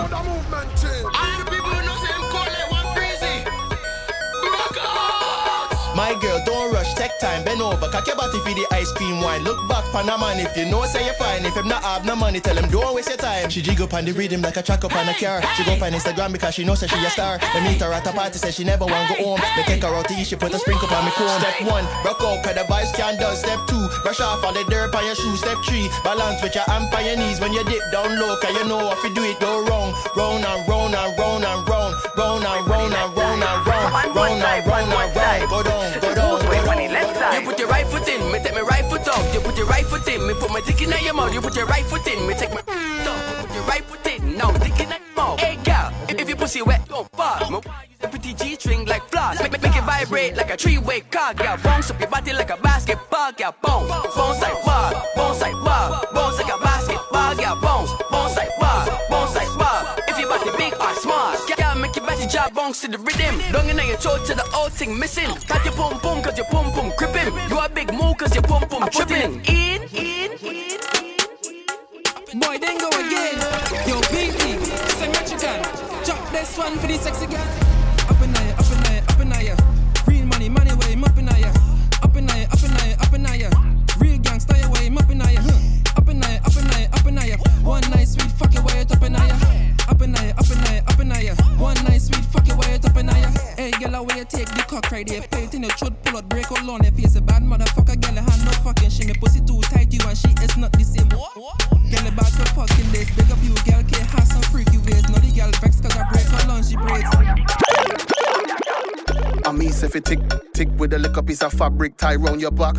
My 0.08 1.39
time, 7.20 7.44
bend 7.44 7.62
over, 7.62 7.88
cock 7.90 8.06
your 8.08 8.16
body 8.16 8.40
for 8.40 8.54
the 8.54 8.66
ice 8.72 8.92
cream 8.92 9.22
wine. 9.22 9.44
Look 9.44 9.58
back, 9.68 9.86
pan 9.92 10.10
a 10.10 10.18
man, 10.18 10.40
if 10.40 10.56
you 10.56 10.66
know, 10.66 10.86
say 10.86 11.06
you're 11.06 11.14
fine. 11.16 11.46
If 11.46 11.56
him 11.56 11.68
not 11.68 11.84
have 11.84 12.06
no 12.06 12.16
money, 12.16 12.40
tell 12.40 12.56
him 12.56 12.70
don't 12.70 12.96
waste 12.96 13.10
your 13.10 13.18
time. 13.18 13.50
She 13.50 13.62
jig 13.62 13.82
up 13.82 13.94
on 13.94 14.06
the 14.06 14.12
rhythm 14.12 14.42
like 14.42 14.58
a 14.58 14.62
track 14.62 14.84
up 14.84 14.96
on 14.96 15.08
a 15.08 15.14
car. 15.14 15.42
She 15.56 15.64
go 15.64 15.74
up 15.74 15.82
on 15.82 15.92
Instagram 15.92 16.32
because 16.32 16.56
she 16.56 16.64
knows 16.64 16.80
that 16.82 16.90
she 16.90 16.98
a 17.04 17.10
star. 17.10 17.40
Me 17.54 17.62
meet 17.62 17.82
her 17.82 17.92
at 17.92 18.06
a 18.08 18.12
party, 18.12 18.38
say 18.38 18.52
she 18.52 18.64
never 18.64 18.86
want 18.86 19.10
go 19.10 19.16
home. 19.24 19.42
Me 19.58 19.64
take 19.64 19.84
her 19.84 19.94
out 19.94 20.08
to 20.08 20.14
eat, 20.14 20.28
she 20.28 20.36
put 20.36 20.54
a 20.54 20.60
sprinkle 20.60 20.88
on 20.94 21.06
me 21.06 21.12
comb. 21.12 21.40
Step 21.40 21.62
one, 21.68 21.86
rock 22.06 22.22
out, 22.22 22.44
cause 22.44 22.56
the 22.56 22.66
vibes 22.68 22.94
can 22.96 23.18
done. 23.20 23.36
Step 23.36 23.60
two, 23.68 23.88
brush 24.04 24.20
off 24.20 24.44
all 24.44 24.54
the 24.54 24.64
dirt 24.70 24.94
on 24.94 25.06
your 25.06 25.16
shoes. 25.16 25.40
Step 25.40 25.58
three, 25.66 25.90
balance 26.04 26.42
with 26.44 26.56
your 26.56 26.66
hand 26.66 26.94
on 26.94 27.06
your 27.06 27.18
knees 27.18 27.40
when 27.40 27.54
you 27.54 27.64
dip 27.64 27.82
down 27.92 28.20
low, 28.20 28.36
cause 28.38 28.54
you 28.54 28.66
know 28.66 28.92
if 28.92 29.04
you 29.04 29.14
do 29.14 29.24
it 29.24 29.40
go 29.40 29.64
wrong. 29.66 29.94
Round 30.16 30.44
and 30.44 30.68
round 30.68 30.96
and 30.96 31.18
round 31.18 31.44
and 31.46 31.68
round, 31.68 31.96
round 32.18 32.44
and 32.44 32.68
round 32.68 32.94
and 32.94 33.18
round 33.18 33.44
and 33.44 33.68
round, 33.68 34.16
round 34.16 34.44
and 34.44 34.68
round 34.68 34.94
and 34.94 35.16
round. 35.16 35.50
Go 35.50 35.64
down, 35.64 36.00
go 36.00 36.16
down, 36.16 36.19
put 39.50 39.58
your 39.58 39.68
right 39.68 39.86
foot 39.86 40.08
in, 40.08 40.28
me 40.28 40.34
put 40.36 40.52
my 40.52 40.62
dick 40.62 40.80
in 40.82 40.90
your 41.04 41.14
mouth. 41.16 41.34
You 41.34 41.42
put 41.42 41.56
your 41.56 41.66
right 41.66 41.86
foot 41.86 42.06
in, 42.06 42.28
me 42.28 42.34
take 42.36 42.54
my 42.54 42.62
put 43.42 43.56
your 43.56 43.64
right 43.64 43.84
foot 43.84 44.06
in, 44.06 44.38
now 44.38 44.52
dick 44.52 44.80
in 44.80 44.90
your 44.90 45.00
mouth. 45.16 45.40
Hey 45.40 45.56
girl, 45.64 45.92
if, 46.08 46.20
if 46.20 46.28
your 46.28 46.38
pussy 46.38 46.62
wet, 46.62 46.88
don't 46.88 47.10
fall. 47.14 47.50
Me 47.50 47.56
use 47.58 48.04
a 48.04 48.08
pretty 48.08 48.34
G 48.36 48.56
string 48.56 48.86
like 48.86 49.04
floss. 49.10 49.42
Make, 49.42 49.52
make 49.54 49.76
it 49.76 49.84
vibrate 49.84 50.36
like 50.38 50.52
a 50.52 50.58
three-way 50.58 51.02
car, 51.02 51.34
girl. 51.34 51.58
Bounce 51.64 51.90
up 51.90 52.00
your 52.00 52.10
body 52.10 52.34
like 52.34 52.52
a 52.52 52.58
basketball, 52.58 53.32
girl. 53.32 53.56
Bounce, 53.64 54.16
bounce 54.16 54.42
like 54.42 54.66
what? 54.66 55.16
Bounce 55.16 55.42
like 55.42 55.59
him. 62.74 63.54
Long 63.54 63.68
in 63.70 63.78
your 63.78 63.98
throat 63.98 64.26
to 64.28 64.36
the 64.36 64.46
old 64.56 64.72
thing 64.74 64.98
missing. 64.98 65.30
Got 65.48 65.66
your 65.66 65.74
pum 65.74 66.00
pum 66.00 66.22
cause 66.22 66.38
your 66.38 66.46
pum 66.48 66.72
pum 66.72 66.92
gripping. 66.98 67.34
You 67.50 67.60
a 67.60 67.70
big 67.70 67.92
move 67.94 68.18
cause 68.18 68.34
your 68.34 68.44
pum 68.44 68.68
pum 68.70 68.88
tripping. 68.90 69.42
In, 69.46 69.82
in, 69.94 70.32
in. 70.44 70.80
Boy, 72.40 72.58
then 72.60 72.78
go 72.78 72.90
again. 72.90 73.38
Yo, 73.88 74.00
BB, 74.14 74.62
symmetrical. 75.00 75.58
Drop 76.06 76.32
this 76.32 76.58
one 76.58 76.78
for 76.78 76.88
the 76.88 76.98
sexy 76.98 77.26
girl. 77.26 77.48
Up 78.10 78.22
in 78.22 78.34
here, 78.36 78.39
the 95.04 95.20
there? 95.20 95.28
Pay 95.30 95.56
in 95.56 95.64
your 95.64 95.72
throat, 95.72 95.94
pull 96.04 96.18
out, 96.18 96.30
break 96.30 96.52
all 96.52 96.72
on 96.72 96.84
your 96.84 96.92
face. 96.94 97.16
A 97.16 97.22
bad 97.22 97.44
motherfucker, 97.44 98.00
girl, 98.00 98.18
I 98.18 98.22
have 98.22 98.46
no 98.46 98.52
fucking 98.64 98.90
shame. 98.90 99.08
Me 99.08 99.14
pussy 99.14 99.42
too 99.42 99.62
tight, 99.62 99.92
you 99.94 100.00
and 100.08 100.18
she 100.18 100.30
is 100.44 100.58
not 100.58 100.72
the 100.74 100.84
same. 100.84 101.10
Girl, 101.10 102.04
the 102.04 102.12
back 102.16 102.32
for 102.32 102.46
fucking 102.68 102.92
days. 102.92 103.10
Big 103.16 103.32
up 103.32 103.40
you, 103.42 103.54
girl, 103.66 103.84
can 103.84 104.06
have 104.08 104.28
some 104.28 104.42
freaky 104.44 104.78
ways. 104.80 105.04
Now 105.10 105.20
the 105.20 105.32
girl 105.32 105.52
vex 105.62 105.82
cause 105.82 105.96
I 105.96 106.04
break 106.10 106.26
her 106.26 106.48
lunch, 106.48 106.68
she 106.70 106.76
braids. 106.76 107.10
And 109.46 109.58
me 109.58 109.70
say 109.70 109.88
fi 109.88 110.00
tick, 110.00 110.20
tick 110.54 110.70
with 110.78 110.94
a 110.94 111.00
little 111.00 111.24
piece 111.24 111.42
of 111.42 111.54
fabric 111.54 111.98
tie 111.98 112.16
round 112.16 112.42
your 112.42 112.52
back. 112.52 112.76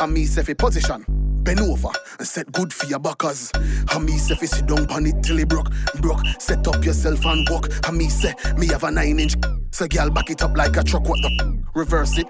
I 0.00 0.06
me 0.06 0.24
say 0.24 0.42
fi 0.42 0.54
position, 0.54 1.04
bend 1.42 1.60
over 1.60 1.88
and 2.18 2.26
set 2.26 2.50
good 2.52 2.72
for 2.72 2.86
your 2.86 2.98
backers. 2.98 3.50
And 3.94 4.04
me 4.04 4.18
say 4.18 4.34
sit 4.36 4.66
down 4.66 4.90
on 4.90 5.06
it 5.06 5.22
till 5.22 5.38
it 5.38 5.48
broke, 5.48 5.70
broke. 6.00 6.20
Set 6.38 6.66
up 6.68 6.84
yourself 6.84 7.24
and 7.26 7.48
walk. 7.50 7.68
And 7.86 7.96
me 7.96 8.08
say 8.08 8.34
me 8.56 8.66
have 8.68 8.84
a 8.84 8.90
nine 8.90 9.18
inch. 9.20 9.34
So 9.72 9.86
girl 9.86 10.10
back 10.10 10.30
it 10.30 10.42
up 10.42 10.56
like 10.56 10.76
a 10.76 10.82
truck. 10.84 11.08
What 11.08 11.20
the 11.22 11.30
f? 11.40 11.74
Reverse 11.74 12.18
it, 12.18 12.26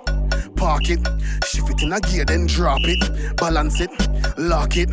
park 0.56 0.90
it, 0.90 1.00
shift 1.46 1.70
it 1.70 1.82
in 1.82 1.92
a 1.92 2.00
gear, 2.00 2.24
then 2.24 2.46
drop 2.46 2.80
it, 2.82 3.36
balance 3.36 3.80
it, 3.80 3.90
lock 4.38 4.76
it, 4.76 4.90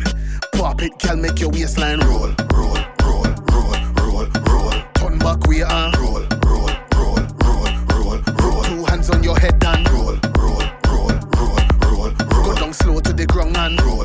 pop 0.54 0.82
it. 0.82 0.98
Girl 0.98 1.16
make 1.16 1.38
your 1.38 1.50
waistline 1.50 2.00
roll, 2.00 2.34
roll, 2.54 2.76
roll, 3.02 3.24
roll, 3.50 3.74
roll, 4.00 4.26
roll. 4.48 4.72
Turn 4.94 5.18
back 5.18 5.46
way 5.46 5.60
and 5.62 5.96
roll, 5.98 6.26
roll, 6.46 6.70
roll, 6.96 7.18
roll, 7.44 7.68
roll, 7.90 8.18
roll. 8.40 8.62
Two 8.64 8.84
hands 8.86 9.10
on 9.10 9.22
your 9.22 9.38
head 9.38 9.62
and 9.62 9.88
roll, 9.90 10.16
roll, 10.38 10.62
roll, 10.86 11.12
roll, 11.36 11.58
roll, 11.82 12.10
roll. 12.10 12.44
Go 12.44 12.54
down 12.54 12.72
slow 12.72 13.00
to 13.00 13.12
the 13.12 13.26
ground 13.26 13.56
and 13.56 13.80
roll, 13.82 13.97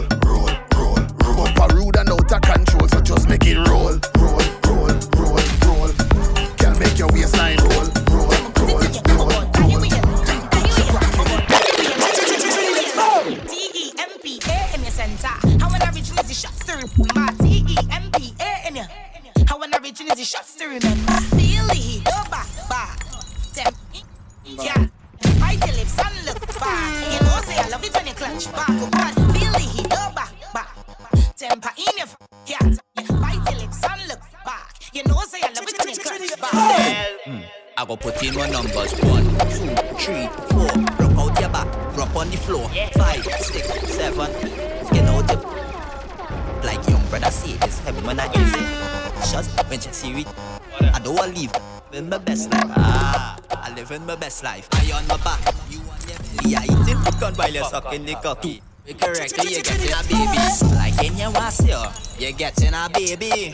best 54.34 54.44
life. 54.44 54.68
I 54.72 54.92
on 54.94 55.08
my 55.08 55.18
back, 55.18 55.54
you 55.70 55.80
on 55.80 56.00
your 56.08 56.18
belly. 56.18 56.56
I 56.56 56.64
eat 56.64 56.88
him, 56.88 57.20
gun 57.20 57.34
while 57.36 57.52
you're 57.52 57.66
sucking 57.66 58.06
the 58.06 58.16
cocky. 58.16 58.62
We 58.86 58.94
correct, 58.94 59.38
you 59.44 59.62
getting 59.62 59.94
a 59.94 60.04
baby. 60.10 60.76
Like 60.76 61.04
in 61.04 61.18
your 61.18 61.32
wasio, 61.32 61.82
you 62.20 62.34
getting 62.34 62.74
a 62.74 62.90
baby. 62.94 63.52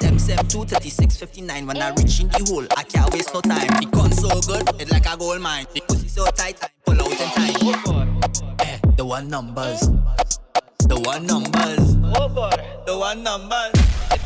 Them 0.00 0.18
sem 0.18 0.46
236, 0.46 1.16
59 1.16 1.66
when 1.66 1.82
I 1.82 1.90
reach 1.90 2.20
in 2.20 2.28
the 2.28 2.44
hole. 2.48 2.66
I 2.76 2.82
can't 2.84 3.12
waste 3.12 3.34
no 3.34 3.40
time. 3.40 3.66
The 3.66 3.88
gun 3.90 4.12
so 4.12 4.28
good, 4.42 4.80
it's 4.80 4.92
like 4.92 5.06
a 5.06 5.16
gold 5.16 5.40
mine. 5.40 5.66
The 5.74 5.80
pussy 5.80 6.08
so 6.08 6.26
tight, 6.26 6.58
I 6.62 6.68
pull 6.84 7.00
out 7.00 7.10
in 7.10 7.28
time. 7.30 8.56
Eh, 8.60 8.78
the 8.96 9.04
one 9.04 9.28
numbers. 9.28 9.80
The 10.80 11.00
one 11.00 11.26
numbers. 11.26 11.96
The 12.86 12.96
one 12.98 13.22
numbers. 13.22 13.72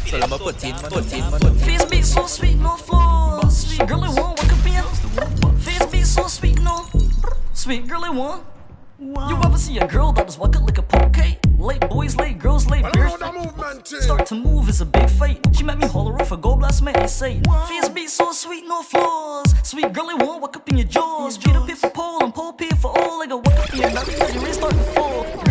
So 0.07 0.19
I'ma 0.21 0.37
put 0.39 0.63
in, 0.65 0.75
put 0.75 1.13
in, 1.13 1.23
put 1.25 1.45
in. 1.45 1.55
Face 1.57 1.85
beat 1.87 2.05
so 2.05 2.27
sweet, 2.27 2.57
no 2.57 2.77
flaws. 2.77 3.67
Sweet 3.67 3.89
girl, 3.89 4.05
it 4.05 4.21
won't 4.21 4.34
Sweet 7.65 7.89
girl, 7.89 8.05
it 8.05 8.13
won't. 8.13 8.45
You 9.01 9.41
ever 9.43 9.57
see 9.57 9.79
a 9.79 9.89
girl 9.89 10.13
that 10.13 10.29
is 10.29 10.37
walking 10.37 10.67
like 10.67 10.77
a 10.77 10.83
poke? 10.83 11.17
Late 11.59 11.81
boys, 11.89 12.15
late 12.15 12.39
girls, 12.39 12.67
late 12.67 12.85
beers. 12.93 13.11
Start 14.05 14.27
to 14.27 14.35
move 14.35 14.69
is 14.69 14.83
a 14.83 14.85
big 14.85 15.09
fight. 15.09 15.41
She 15.57 15.65
met 15.65 15.79
me 15.79 15.87
holler 15.87 16.13
off 16.21 16.31
a 16.31 16.37
gold 16.37 16.59
blast 16.59 16.83
man. 16.83 16.95
I 16.97 17.07
say, 17.07 17.41
face 17.67 17.89
beat 17.89 18.11
so 18.11 18.33
sweet, 18.33 18.67
no 18.67 18.83
flaws. 18.83 19.55
Sweet 19.63 19.95
girl, 19.95 20.11
it 20.11 20.23
won't 20.23 20.43
walk 20.43 20.59
up 20.59 20.69
in 20.69 20.77
your 20.77 20.87
jaws. 20.87 21.39
Beat 21.39 21.57
up 21.57 21.71
for 21.71 21.89
pole 21.89 22.23
and 22.23 22.35
pole 22.35 22.53
pay 22.53 22.69
for 22.69 22.93
all. 23.01 23.21
Like 23.21 23.31
a 23.31 23.39
walk 23.39 23.47
up 23.47 23.73
in 23.73 23.81
your 23.81 23.93
mouth 23.93 24.07
because 24.09 24.35
your 24.35 24.45
wrist 24.45 24.59
start 24.59 24.75
to 24.75 24.83
fall. 24.93 25.44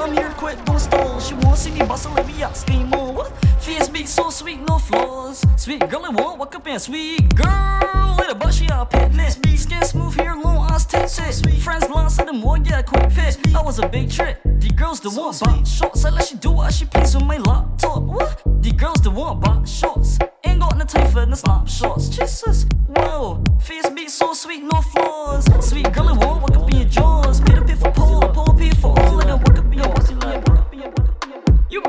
Me 0.00 0.06
come 0.06 0.16
here, 0.16 0.32
quick, 0.38 0.64
don't 0.64 0.78
stall. 0.78 1.20
She 1.20 1.34
won't 1.34 1.58
see 1.58 1.72
me 1.72 1.80
bustle, 1.80 2.12
let 2.14 2.26
me 2.26 2.42
ask 2.42 2.66
me 2.70 2.84
more. 2.84 3.26
Face 3.60 3.86
beat 3.88 4.08
so 4.08 4.30
sweet, 4.30 4.60
no 4.66 4.78
flaws. 4.78 5.44
Sweet 5.56 5.86
girl, 5.90 6.06
it 6.06 6.14
won't 6.14 6.38
walk 6.38 6.54
up 6.54 6.66
in. 6.66 6.76
A 6.76 6.80
sweet 6.80 7.34
girl, 7.34 7.46
a 7.46 8.34
butt, 8.34 8.54
she 8.54 8.66
a 8.72 8.86
picnic. 8.86 9.30
Skin 9.58 9.84
smooth 9.84 10.14
hair, 10.14 10.34
long 10.36 10.70
ass 10.70 10.86
tits. 10.86 11.42
Friends 11.62 11.86
blonde, 11.86 12.10
so 12.10 12.24
them 12.24 12.40
get 12.62 12.80
a 12.80 12.82
quick 12.82 13.12
fit. 13.12 13.38
That 13.52 13.62
was 13.62 13.78
a 13.78 13.86
big 13.86 14.10
trick. 14.10 14.38
The 14.44 14.70
girls 14.70 15.00
the 15.00 15.10
want 15.10 15.38
box 15.40 15.68
shorts. 15.68 16.02
I 16.06 16.08
let 16.08 16.24
she 16.28 16.36
do 16.36 16.52
what 16.52 16.72
she 16.72 16.86
please 16.86 17.14
with 17.14 17.26
my 17.26 17.36
laptop. 17.36 18.02
What? 18.02 18.42
The 18.62 18.72
girls 18.72 19.02
the 19.02 19.10
want 19.10 19.42
box 19.42 19.70
shorts. 19.70 20.18
Ain't 20.44 20.60
got 20.60 20.78
no 20.78 20.86
time 20.86 21.10
for 21.12 21.26
the 21.26 21.36
snapshots. 21.36 22.08
Jesus, 22.08 22.64
whoa. 22.88 23.44
Face 23.60 23.90
beat 23.90 24.08
so 24.08 24.32
sweet, 24.32 24.62
no 24.62 24.80
flaws. 24.80 25.44
Sweet 25.62 25.92
girl, 25.92 26.08
it 26.08 26.16
won't 26.24 26.40
walk 26.40 26.56
up 26.56 26.70
in 26.70 26.78
your 26.78 26.88
jaws. 26.88 27.40
The 27.42 27.62
pay 27.66 27.74
for 27.74 27.92
pole, 27.92 28.28
pole 28.30 28.54
pay 28.54 28.70
for 28.70 28.98
all. 28.98 29.16
Like 29.18 29.28
a 29.28 29.49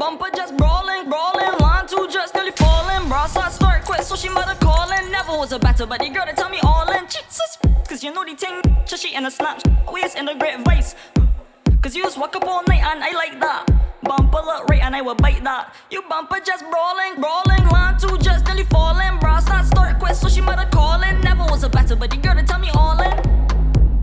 bumper 0.02 0.32
just 0.36 0.58
brawling, 0.58 1.08
brawling. 1.10 1.54
Line 1.60 1.86
two 1.86 2.08
just 2.10 2.34
nearly 2.34 2.50
falling. 2.52 3.08
Brass 3.08 3.38
I 3.38 3.50
start 3.50 3.86
quick, 3.86 4.02
so 4.02 4.16
she 4.16 4.30
mother 4.30 4.56
calling. 4.56 5.12
Never 5.12 5.34
was 5.38 5.52
a 5.52 5.60
but 5.60 5.78
the 5.78 6.10
girl 6.10 6.26
that 6.26 6.36
tell 6.36 6.50
me 6.50 6.58
all 6.64 6.90
in. 6.92 7.04
Jesus, 7.06 7.60
cause 7.88 8.04
you 8.04 8.12
know 8.12 8.26
the 8.26 8.34
ting. 8.34 8.58
She 8.88 9.14
in 9.14 9.26
a 9.26 9.32
snap, 9.32 9.62
always 9.88 10.16
in 10.16 10.28
a 10.28 10.36
great 10.36 10.60
vice. 10.66 10.96
Cause 11.84 11.96
you 11.96 12.04
just 12.04 12.18
walk 12.18 12.36
up 12.36 12.46
all 12.46 12.64
night 12.68 12.84
and 12.84 13.04
I 13.04 13.12
like 13.14 13.40
that. 13.42 13.68
Bumper 14.02 14.42
look 14.44 14.68
right 14.70 14.82
and 14.82 14.96
I 14.96 15.02
will 15.02 15.16
bite 15.16 15.44
that. 15.44 15.76
You 15.92 16.02
bumper 16.10 16.40
just 16.44 16.64
brawling, 16.72 17.22
brawling. 17.22 17.64
Line 17.70 17.98
two 18.00 18.18
just 18.18 18.46
nearly 18.48 18.66
falling. 18.66 19.20
Brass 19.20 19.48
I 19.50 19.64
start 19.64 20.00
quick, 20.00 20.16
so 20.16 20.28
she 20.30 20.42
mother 20.42 20.68
calling. 20.72 21.22
Never 21.22 21.44
was 21.44 21.64
a 21.64 21.70
but 21.70 21.86
the 22.10 22.18
girl 22.18 22.34
that 22.34 22.48
tell 22.48 22.60
me 22.60 22.70
all 22.74 23.00
in. 23.02 23.16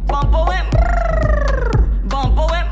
Bumper 0.06 0.44
went, 0.46 0.68
bumper 2.08 2.46
went. 2.52 2.68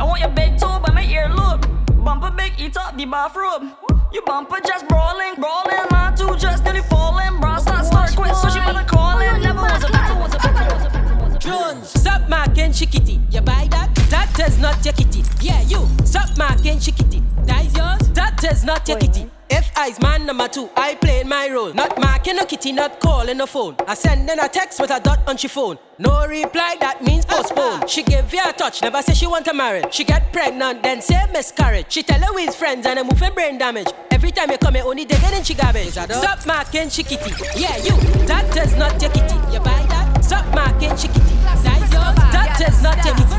I 0.00 0.02
want 0.02 0.20
your 0.20 0.30
big 0.30 0.58
toe 0.58 0.80
by 0.84 0.92
my 0.92 1.04
earlobe. 1.04 1.79
Bumper 2.04 2.30
big, 2.30 2.52
eat 2.58 2.76
up 2.78 2.96
the 2.96 3.04
bathroom. 3.04 3.72
You 4.12 4.22
bumper 4.22 4.58
just 4.66 4.88
brawling, 4.88 5.34
brawling. 5.36 5.86
My 5.90 6.12
two 6.16 6.34
just 6.36 6.64
nearly 6.64 6.80
falling. 6.82 7.38
Brass 7.40 7.66
I 7.66 7.82
start 7.82 8.16
quit, 8.16 8.34
so 8.36 8.48
she 8.48 8.58
mother 8.60 8.84
calling. 8.88 9.42
Never 9.42 9.60
was 9.60 9.84
a 9.84 9.88
battle, 9.92 10.18
was 10.18 10.34
a 10.34 10.38
battle, 10.38 10.76
was 10.76 10.86
a 10.86 10.90
battle. 10.90 11.38
Jones, 11.38 11.90
stop 11.90 12.28
marking 12.28 12.70
chickity. 12.70 13.20
You 13.32 13.42
buy 13.42 13.68
that? 13.70 13.94
That 14.08 14.38
is 14.40 14.58
not 14.58 14.82
your 14.84 14.94
kitty. 14.94 15.22
Yeah, 15.40 15.60
you 15.62 15.86
stop 16.04 16.36
marking 16.38 16.78
chickity. 16.78 17.22
That 17.46 17.66
is 17.66 17.76
yours. 17.76 18.08
That 18.14 18.42
is 18.44 18.64
not 18.64 18.88
your 18.88 18.98
kitty. 18.98 19.30
If 19.50 19.70
I's 19.76 20.00
man 20.00 20.26
number 20.26 20.46
two, 20.48 20.70
I 20.76 20.94
played 20.94 21.26
my 21.26 21.48
role. 21.48 21.72
Not 21.74 21.98
marking 21.98 22.38
a 22.38 22.46
kitty, 22.46 22.72
not 22.72 23.00
calling 23.00 23.40
a 23.40 23.46
phone. 23.46 23.76
I 23.86 23.94
sending 23.94 24.38
a 24.38 24.48
text 24.48 24.80
with 24.80 24.90
a 24.90 25.00
dot 25.00 25.20
on 25.26 25.36
she 25.36 25.48
phone. 25.48 25.78
No 25.98 26.26
reply, 26.26 26.76
that 26.80 27.02
means 27.02 27.24
postpone. 27.24 27.88
She 27.88 28.02
give 28.02 28.32
you 28.32 28.40
a 28.44 28.52
touch, 28.52 28.82
never 28.82 29.02
say 29.02 29.14
she 29.14 29.26
want 29.26 29.44
to 29.46 29.52
marry. 29.54 29.82
She 29.90 30.04
get 30.04 30.32
pregnant, 30.32 30.82
then 30.82 31.02
say 31.02 31.20
miscarriage. 31.32 31.86
She 31.88 32.02
tell 32.02 32.20
her 32.20 32.32
with 32.32 32.54
friends 32.54 32.86
and 32.86 32.98
a 32.98 33.04
move 33.04 33.18
for 33.18 33.30
brain 33.32 33.58
damage. 33.58 33.88
Every 34.10 34.30
time 34.30 34.50
you 34.50 34.58
come, 34.58 34.76
you 34.76 34.82
only 34.82 35.04
digging 35.04 35.34
in 35.34 35.42
she 35.42 35.54
garbage. 35.54 35.90
Stop 35.92 36.46
marking 36.46 36.88
she 36.88 37.02
kitty. 37.02 37.32
Yeah, 37.56 37.76
you. 37.78 37.96
That 38.26 38.56
is 38.56 38.76
not 38.76 39.00
your 39.02 39.10
kitty. 39.10 39.34
You 39.52 39.60
buy 39.60 39.84
that? 39.88 40.24
Stop 40.24 40.46
marking 40.54 40.96
she 40.96 41.08
kitty. 41.08 41.34
That 41.64 41.82
is 41.82 41.92
yours. 41.92 42.14
That 42.32 42.60
is 42.68 42.82
not 42.82 43.04
your 43.04 43.14
kitty. 43.16 43.30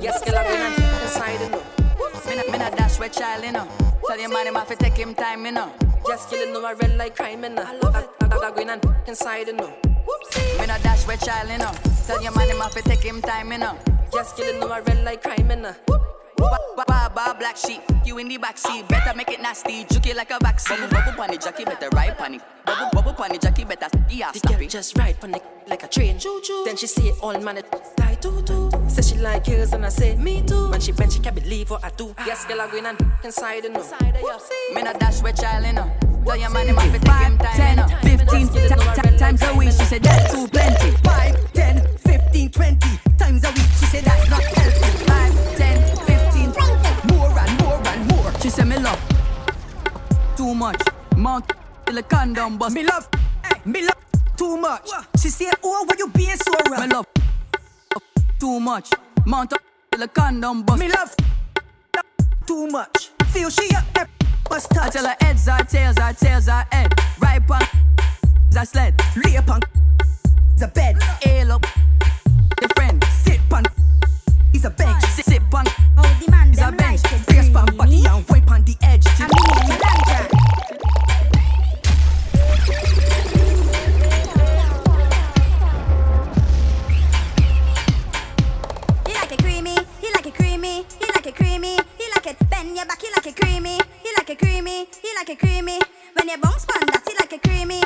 Yes, 0.00 0.24
girl, 0.24 0.42
been 0.44 0.72
inside. 1.02 1.52
Me 1.52 1.67
not, 2.98 3.00
me 3.00 3.06
not 3.06 3.12
child, 3.12 3.44
you 3.44 3.50
uh. 3.50 3.52
know. 3.52 3.68
Tell 4.06 4.20
your 4.20 4.30
man 4.30 4.46
him 4.46 4.54
have 4.54 4.68
to 4.68 4.76
take 4.76 4.94
him 4.94 5.14
time, 5.14 5.46
you 5.46 5.52
know. 5.52 5.72
Just 6.06 6.30
killing 6.30 6.52
no, 6.52 6.64
I 6.64 6.72
red 6.72 6.96
like 6.96 7.16
crime, 7.16 7.44
and 7.44 7.58
I 7.58 7.72
love 7.78 7.96
it. 7.96 8.08
I, 8.20 8.26
brother 8.26 8.54
going 8.54 8.70
and 8.70 8.82
fuck 8.82 9.08
inside, 9.08 9.48
you 9.48 9.52
know. 9.54 9.72
Whoopsie. 9.84 10.60
Me 10.60 10.66
no 10.66 10.78
dash 10.78 11.06
with 11.06 11.24
child, 11.24 11.48
you 11.48 11.56
uh. 11.56 11.58
know. 11.58 11.72
Tell 12.06 12.22
your 12.22 12.32
man 12.34 12.48
him 12.48 12.58
have 12.58 12.72
to 12.72 12.82
take 12.82 13.02
him 13.02 13.20
time, 13.22 13.52
you 13.52 13.58
know. 13.58 13.78
Just 14.12 14.36
killing 14.36 14.60
no, 14.60 14.68
I 14.68 14.80
red 14.80 15.04
like 15.04 15.22
crime, 15.22 15.50
you 15.50 15.56
know. 15.56 15.74
Baba 16.86 17.36
black 17.36 17.56
sheep, 17.56 17.82
you 18.04 18.16
in 18.18 18.28
the 18.28 18.38
backseat. 18.38 18.88
Better 18.88 19.12
make 19.16 19.28
it 19.30 19.42
nasty, 19.42 19.84
juke 19.84 20.06
it 20.06 20.16
like 20.16 20.30
a 20.30 20.38
vaccine. 20.40 20.88
Bubble 20.88 21.12
pon 21.12 21.30
the 21.30 21.36
jockey, 21.36 21.64
better 21.64 21.88
ride 21.90 22.16
pon 22.16 22.34
it. 22.34 22.42
Bubble 22.64 22.90
bubble 22.92 23.12
pon 23.14 23.32
the 23.32 23.38
jockey, 23.38 23.64
better 23.64 23.88
yeah 24.08 24.30
The 24.30 24.38
stop 24.38 24.52
girl 24.52 24.62
it. 24.62 24.70
just 24.70 24.96
ride 24.96 25.18
pon 25.20 25.32
the 25.32 25.42
like 25.66 25.82
a 25.82 25.88
train. 25.88 26.18
Choo 26.18 26.40
choo. 26.44 26.62
Then 26.64 26.76
she 26.76 26.86
say 26.86 27.10
all 27.20 27.38
man 27.40 27.58
it 27.58 27.66
die 27.96 28.14
too 28.14 28.40
too. 28.42 28.70
Say 28.98 29.14
she 29.14 29.22
like 29.22 29.44
girls 29.44 29.72
and 29.72 29.86
I 29.86 29.90
say 29.90 30.16
me 30.16 30.42
too. 30.42 30.70
When 30.70 30.80
she 30.80 30.90
bend 30.90 31.12
she 31.12 31.20
can't 31.20 31.34
believe 31.34 31.70
what 31.70 31.84
I 31.84 31.90
do. 31.90 32.14
Yes, 32.26 32.44
girl, 32.46 32.60
I 32.60 32.68
going 32.68 32.84
and 32.84 32.98
fuck 32.98 33.24
inside, 33.24 33.62
you 33.62 33.70
know. 33.70 33.84
Me 34.74 34.82
no 34.82 34.92
dash 34.94 35.22
with 35.22 35.40
child, 35.40 35.66
you 35.66 35.72
know. 35.72 35.88
Tell 36.26 36.36
your 36.36 36.50
man 36.50 36.66
him 36.66 36.76
have 36.76 36.92
to 36.92 36.98
take 36.98 37.14
him 37.14 37.38
time, 37.38 37.70
you 37.70 37.76
know. 37.76 38.16
15 38.26 38.48
ti- 38.48 39.10
ti- 39.10 39.16
times 39.18 39.42
a 39.42 39.54
week, 39.56 39.68
she 39.70 39.84
said 39.84 40.02
that's 40.02 40.32
too 40.34 40.48
plenty. 40.48 40.90
5, 40.90 41.52
10, 41.52 41.96
15, 41.98 42.50
20 42.50 42.78
times 43.18 43.44
a 43.44 43.48
week, 43.48 43.70
she 43.78 43.86
said 43.86 44.04
that's 44.04 44.28
not 44.30 44.42
healthy. 44.42 45.04
5, 45.06 45.56
10, 45.56 45.96
15, 46.06 46.52
20. 46.52 47.14
More 47.14 47.38
and 47.38 47.60
more 47.60 47.80
and 47.86 48.10
more. 48.10 48.32
She 48.40 48.50
said, 48.50 48.66
me 48.66 48.78
love 48.78 49.00
too 50.36 50.54
much. 50.54 50.82
Mount 51.16 51.52
till 51.86 51.94
the 51.94 52.02
condom 52.02 52.58
bust. 52.58 52.74
Me 52.74 52.82
love, 52.82 53.08
me 53.64 53.82
love 53.82 54.36
too 54.36 54.56
much. 54.56 54.90
She 55.22 55.28
said, 55.28 55.54
oh, 55.62 55.84
why 55.86 55.94
you 55.98 56.08
being 56.08 56.36
so 56.36 56.52
rough? 56.68 56.80
Me 56.80 56.86
love 56.88 57.06
too 58.38 58.60
much. 58.60 58.90
Mount 59.26 59.52
up 59.52 59.60
till 59.90 60.00
the 60.00 60.08
condom 60.08 60.62
bust. 60.62 60.80
Me 60.80 60.88
love 60.88 61.14
too 62.46 62.66
much. 62.68 63.10
Feel 63.28 63.50
she 63.50 63.74
up 63.74 63.84
there. 63.94 64.08
Bust 64.48 64.70
touch. 64.70 64.88
I 64.88 64.90
tell 64.90 65.06
her 65.06 65.16
heads 65.20 65.48
are 65.48 65.64
tails 65.64 65.98
are 65.98 66.12
tails 66.12 66.48
are 66.48 66.66
head. 66.70 66.92
Right 67.20 67.46
punk 67.46 67.68
a 68.58 68.66
sled. 68.66 68.94
Lay 69.24 69.38
punk 69.46 69.64
the 70.58 70.68
bed. 70.68 70.96
Ail 71.26 71.52
up 71.52 71.62
the 72.60 72.68
friend. 72.74 73.04
Sit 73.04 73.40
punk. 73.48 73.68
He's 74.52 74.64
a 74.64 74.70
bench. 74.70 75.04
Sit, 75.04 75.26
sit 75.26 75.42
punk. 75.50 75.68
Oh, 75.96 76.18
the 76.24 76.30
man. 76.30 76.48
He's 76.48 76.60
a 76.60 76.72
bench. 76.72 77.02
Press 77.02 77.48
punk 77.50 77.76
body 77.76 78.04
and 78.04 78.28
wipe 78.28 78.50
on 78.50 78.64
the 78.64 78.76
edge. 78.82 79.06
I 79.06 79.28
mean, 79.28 80.97
it 91.28 91.36
creamy, 91.36 91.76
he 91.98 92.04
like 92.14 92.26
it 92.26 92.50
bend 92.50 92.74
your 92.74 92.86
back, 92.86 93.00
he 93.02 93.08
like 93.14 93.26
it 93.26 93.36
creamy, 93.36 93.78
he 94.02 94.10
like 94.16 94.30
it 94.30 94.38
creamy, 94.38 94.88
he 95.02 95.08
like 95.14 95.28
it 95.28 95.38
creamy. 95.38 95.78
When 96.14 96.28
you 96.28 96.38
bounce 96.38 96.64
pon 96.64 96.86
that, 96.86 97.02
he 97.06 97.14
like 97.20 97.32
it 97.32 97.42
creamy. 97.42 97.82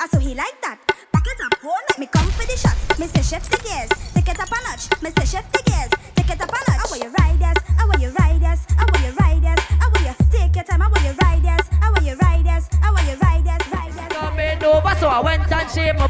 Ah, 0.00 0.08
so 0.10 0.18
he 0.18 0.34
like 0.34 0.58
that. 0.62 0.78
Back 1.12 1.26
it 1.26 1.40
up, 1.44 1.54
hold 1.60 1.76
make 1.90 1.98
me 1.98 2.06
come 2.06 2.26
for 2.32 2.46
the 2.46 2.56
shots. 2.56 2.80
Mr. 2.96 3.20
Chef 3.20 3.44
the 3.50 3.58
gears, 3.58 3.90
take 4.14 4.28
it 4.28 4.40
up 4.40 4.48
a 4.48 4.58
notch. 4.64 4.88
Mr. 5.04 5.24
Chef 5.30 5.44
the 5.52 5.60
gears, 5.68 5.90
take 6.16 6.30
it 6.30 6.40
up 6.40 6.48
a 6.48 6.52
notch. 6.52 6.80
I 6.80 6.86
want 6.88 7.02
you 7.02 7.10
ride 7.20 7.40
yes, 7.40 7.56
I 7.78 7.84
want 7.84 8.00
you 8.00 8.10
ride 8.16 8.40
yes, 8.40 8.66
I 8.78 8.84
want 8.88 9.02
you 9.04 9.12
ride 9.20 9.42
yes, 9.42 9.60
I 9.68 9.86
want 9.92 10.04
you 10.06 10.14
take 10.32 10.54
your 10.56 10.64
time, 10.64 10.80
I 10.82 10.88
want 10.88 11.04
you 11.04 11.12
ride 11.20 11.44
yes, 11.44 11.68
I 11.82 11.90
want 11.90 12.06
you 12.06 12.16
ride 12.16 12.44
yes, 12.46 12.68
I 12.82 12.90
want 12.90 13.06
you 13.08 13.16
ride 13.20 13.44
yes, 13.44 13.60
ride 13.72 13.92
yes. 13.94 14.12
Coming 14.12 14.64
over, 14.64 14.94
so 14.96 15.08
I 15.08 15.20
went 15.20 15.52
and 15.52 15.70
shaved 15.70 15.98
my. 15.98 16.08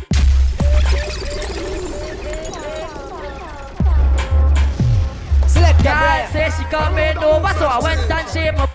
Select 5.48 5.82
Girl 5.82 5.95
say 6.36 6.50
she 6.56 6.64
coming 6.68 7.16
over, 7.18 7.52
so 7.58 7.66
I 7.66 7.78
went 7.82 8.10
and 8.10 8.28
shaved 8.28 8.58
my. 8.58 8.68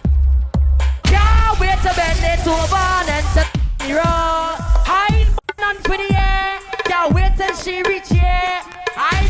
Can't 1.03 1.59
wait 1.59 1.78
to 1.86 1.91
bend 1.93 2.24
it 2.34 2.47
over 2.47 2.86
and 3.16 3.26
to 3.36 3.43
me 3.86 3.93
raw. 3.93 4.57
I 4.86 5.07
ain't 5.14 5.30
none 5.59 5.78
for 5.86 5.97
the 6.01 6.09
air. 6.09 6.59
Can't 6.89 7.14
wait 7.14 7.34
till 7.38 7.55
she 7.55 7.84
reach 7.84 8.09
here. 8.09 8.57
I 8.97 9.30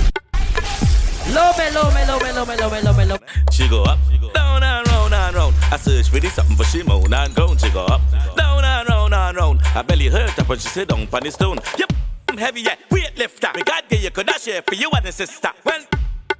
low 1.36 1.52
me, 1.60 1.68
low 1.76 1.90
me, 1.96 2.02
low 2.08 2.20
me, 2.24 2.32
low 2.32 2.46
me, 2.46 2.56
low 2.56 2.70
me, 2.70 2.82
low 2.82 2.94
me, 2.94 3.06
low. 3.06 3.18
She 3.52 3.68
go 3.68 3.84
up, 3.84 4.00
down 4.34 4.64
and 4.64 4.88
round 4.88 5.14
and 5.14 5.36
round. 5.36 5.56
I 5.72 5.78
search 5.78 6.10
for 6.10 6.20
this 6.20 6.34
something 6.34 6.56
for 6.56 6.64
she 6.64 6.84
moan 6.84 7.14
and 7.14 7.36
groan. 7.36 7.58
She 7.58 7.70
go 7.70 7.86
up, 7.86 8.02
down 8.38 8.64
and 8.64 8.88
round 8.88 9.14
and 9.14 9.38
round. 9.38 9.62
Her 9.62 9.84
belly 9.84 10.08
hurt 10.08 10.40
up 10.40 10.48
when 10.48 10.60
she 10.60 10.70
sit 10.70 10.88
down 10.88 11.08
on 11.12 11.24
the 11.24 11.32
stone. 11.32 11.60
Yep, 11.78 11.92
I'm 12.30 12.38
heavy 12.38 12.62
yeah, 12.62 12.76
weight 12.90 13.18
lifter. 13.18 13.52
Me 13.56 13.64
God 13.64 13.84
give 13.90 14.02
you 14.02 14.12
could 14.12 14.30
I 14.30 14.38
share 14.38 14.62
for 14.62 14.76
you 14.76 14.90
and 14.92 15.06
the 15.06 15.12
sister. 15.12 15.52
When 15.64 15.82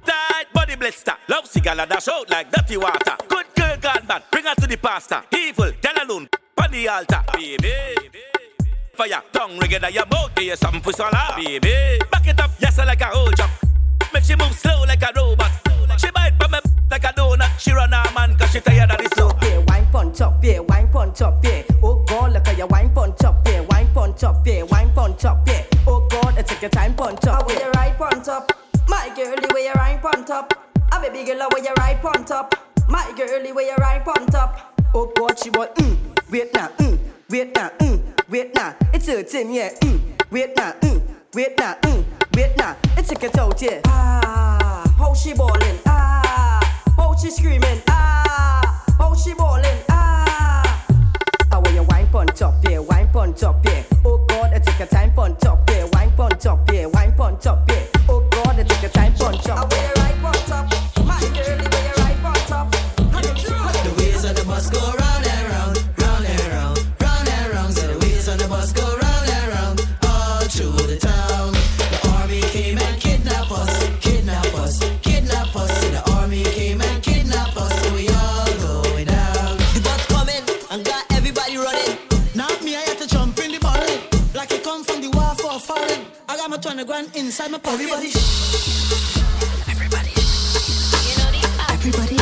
tight 0.04 0.52
body 0.52 0.76
blister, 0.76 1.14
love 1.28 1.46
cigar 1.46 1.78
and 1.78 1.90
dash 1.90 2.08
out 2.08 2.28
like 2.30 2.50
dirty 2.50 2.76
water. 2.76 3.16
Good 3.28 3.46
girl 3.54 3.76
gone 3.80 4.06
bad, 4.06 4.22
bring 4.30 4.44
her 4.44 4.54
to 4.54 4.66
the 4.66 4.76
pastor. 4.76 5.22
Evil, 5.32 5.72
tell 5.80 5.94
alone, 6.04 6.28
on 6.58 6.70
the 6.70 6.88
altar, 6.88 7.22
baby. 7.32 7.72
Fire, 8.94 9.22
tongue 9.32 9.58
ring 9.58 9.72
it 9.72 9.84
at 9.84 9.94
your 9.94 10.06
mouth, 10.06 10.34
give 10.34 10.44
you 10.44 10.56
something 10.56 10.80
for 10.82 10.92
swallow, 10.92 11.36
baby. 11.36 11.98
Back 12.10 12.26
it 12.28 12.40
up, 12.40 12.50
yes, 12.58 12.78
I 12.78 12.84
like 12.84 13.00
a 13.00 13.06
whole 13.06 13.30
jump. 13.30 13.50
Make 14.12 14.24
she 14.24 14.36
move 14.36 14.52
slow 14.52 14.84
like 14.86 15.02
a 15.02 15.10
robot. 15.16 15.50
She 15.98 16.10
bite 16.10 16.34
from 16.38 16.50
me 16.52 16.58
like 16.90 17.04
a 17.04 17.08
donut. 17.08 17.58
She 17.58 17.72
run 17.72 17.92
her 17.92 18.12
man 18.14 18.36
cause 18.36 18.50
she 18.50 18.60
tired 18.60 18.90
of 18.90 18.98
the 18.98 19.08
soap. 19.16 19.40
Yeah, 19.42 19.58
wine 19.68 19.86
pon 19.90 20.12
top, 20.12 20.44
yeah, 20.44 20.58
wine 20.58 20.88
pon 20.88 21.14
top, 21.14 21.42
yeah. 21.44 21.62
Oh 21.82 22.04
God, 22.06 22.32
look 22.32 22.46
at 22.46 22.58
your 22.58 22.66
wine 22.66 22.90
pon 22.90 23.14
top, 23.16 23.46
yeah, 23.46 23.60
wine 23.60 23.88
pon 23.94 24.14
top, 24.14 24.46
yeah, 24.46 24.62
wine 24.64 24.92
pon 24.92 25.16
top, 25.16 25.48
yeah. 25.48 25.64
Oh 25.86 26.06
God, 26.10 26.38
I 26.38 26.42
take 26.42 26.60
your 26.60 26.70
time 26.70 26.94
pon 26.94 27.16
top, 27.16 27.48
I 27.48 27.52
yeah. 27.54 27.66
you 27.66 27.70
ride 27.72 27.96
pon 27.96 28.22
top. 28.22 28.61
My 28.88 29.10
girl, 29.16 29.34
the 29.36 29.50
way 29.54 29.64
you 29.66 29.72
ride 29.72 30.02
pon 30.02 30.24
top. 30.24 30.52
A 30.92 31.00
baby 31.00 31.24
girl, 31.24 31.48
way 31.54 31.62
you 31.62 31.72
ride 31.78 32.00
pon 32.02 32.24
top. 32.24 32.54
My 32.88 33.12
girl, 33.16 33.42
the 33.42 33.52
way 33.52 33.64
you 33.66 33.76
ride 33.76 34.04
pon 34.04 34.26
top. 34.26 34.74
Oh 34.94 35.10
God, 35.16 35.38
she 35.38 35.50
want 35.50 35.74
mm, 35.76 35.96
wait 36.30 36.52
now, 36.54 36.68
mm, 36.78 36.98
wait 37.30 37.54
now, 37.54 37.70
mm, 37.78 38.02
wait 38.28 38.54
now. 38.54 38.74
It's 38.92 39.06
hurting, 39.06 39.52
yeah, 39.52 39.70
mm, 39.80 40.00
wait 40.30 40.54
now, 40.56 40.72
mm, 40.80 41.02
wait 41.34 41.56
now, 41.58 41.74
mm, 41.82 42.04
wait 42.36 42.56
now. 42.58 42.76
It's 42.98 43.08
take 43.08 43.22
it 43.24 43.38
out, 43.38 43.60
yeah. 43.62 43.80
Ah, 43.86 44.94
how 44.98 45.14
she 45.14 45.32
ballin'? 45.32 45.78
Ah, 45.86 46.60
how 46.96 47.16
she 47.16 47.30
screaming? 47.30 47.80
Ah, 47.88 48.84
how 48.98 49.14
she 49.14 49.32
ballin'? 49.32 49.78
Ah. 49.88 50.84
I 51.50 51.56
want 51.58 51.72
your 51.74 51.84
wine 51.84 52.08
pon 52.08 52.26
top, 52.26 52.54
yeah, 52.68 52.78
wine 52.78 53.08
pon 53.08 53.32
top, 53.32 53.64
yeah. 53.64 53.82
Oh 54.04 54.18
God, 54.28 54.52
I 54.52 54.58
take 54.58 54.78
your 54.78 54.88
time 54.88 55.12
pon 55.14 55.36
top, 55.36 55.68
yeah, 55.70 55.88
wine 55.94 56.12
pon 56.12 56.30
top, 56.38 56.70
yeah, 56.70 56.84
wine 56.84 57.01
I 86.62 86.64
got 86.64 86.76
my 86.76 86.84
20 86.84 86.84
grand 86.84 87.16
inside 87.16 87.50
my 87.50 87.58
pocket. 87.58 87.80
Everybody, 87.80 88.10
Everybody. 91.72 92.16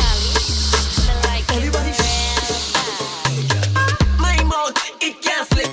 Everybody. 1.49 1.91
My 4.17 4.43
mouth, 4.43 4.73
it 5.01 5.21
can't 5.21 5.47
slip. 5.47 5.67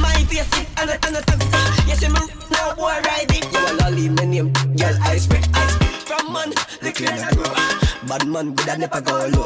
My 0.00 0.14
face, 0.30 0.48
it 0.56 0.66
and 0.78 0.88
the 0.88 0.96
and. 1.04 1.88
Yes, 1.88 2.04
I'm 2.04 2.14
now 2.50 2.74
boy 2.74 2.98
ride 3.04 3.26
it. 3.28 3.52
You 3.52 3.62
wanna 3.64 3.90
leave 3.90 4.12
my 4.12 4.24
name, 4.24 4.52
girl, 4.52 4.96
I 5.02 5.18
speak. 5.18 5.44
I 5.52 5.66
speak 5.66 5.88
from 6.08 6.32
man, 6.32 6.50
the 6.80 6.92
grow. 7.34 8.08
Bad 8.08 8.26
man, 8.26 8.52
but 8.52 8.68
I 8.68 8.76
never 8.76 9.00
go 9.02 9.26
low. 9.26 9.44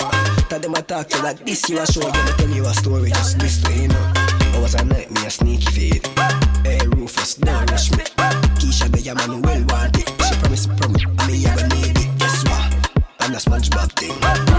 Tell 0.49 0.61
them 0.61 0.77
I 0.77 0.83
talk 0.83 1.09
to 1.09 1.23
like 1.23 1.45
this, 1.45 1.69
you 1.69 1.81
a 1.81 1.87
show. 1.87 2.07
Me 2.07 2.13
tell 2.37 2.49
you 2.51 2.67
a 2.67 2.75
story, 2.75 3.11
just 3.11 3.39
this 3.41 3.65
way, 3.65 3.83
you 3.83 3.89
know. 3.89 4.13
I 4.55 4.59
was 4.61 4.75
a 4.75 4.85
night, 4.85 5.11
me 5.11 5.29
sneaky 5.29 5.73
feed. 5.73 6.07
Hey, 6.65 6.79
Rufus, 6.87 7.35
don't 7.35 7.69
rush 7.71 7.91
me. 7.93 8.05
Yeah, 9.11 9.27
man, 9.27 9.43
well 9.43 9.65
want 9.65 9.99
it. 9.99 10.09
She 10.23 10.35
promise, 10.37 10.67
promise, 10.69 11.05
I 11.19 11.27
mean, 11.27 11.41
you 11.41 11.49
gonna 11.49 11.67
need 11.75 11.99
it. 11.99 12.19
Guess 12.21 12.45
what? 12.45 13.03
I'm 13.19 13.35
a 13.35 13.39
SpongeBob 13.39 13.91
thing. 13.99 14.50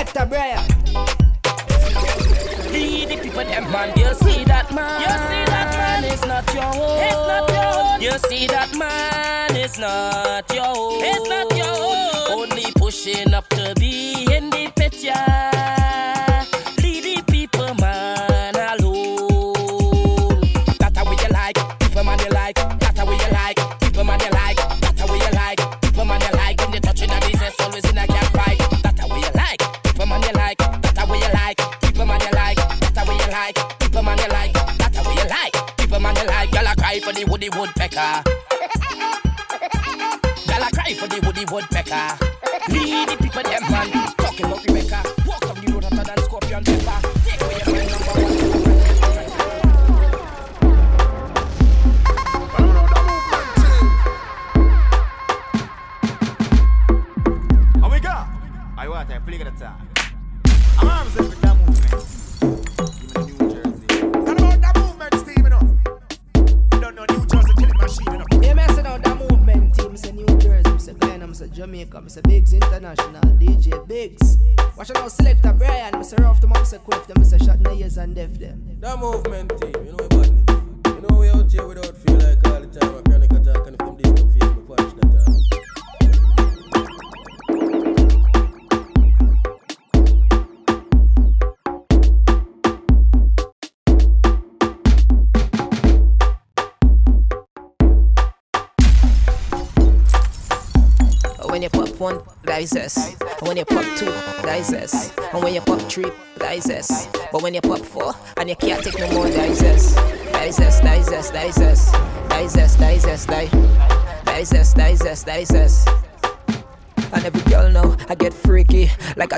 selector, 0.00 0.24
bro. 0.24 0.59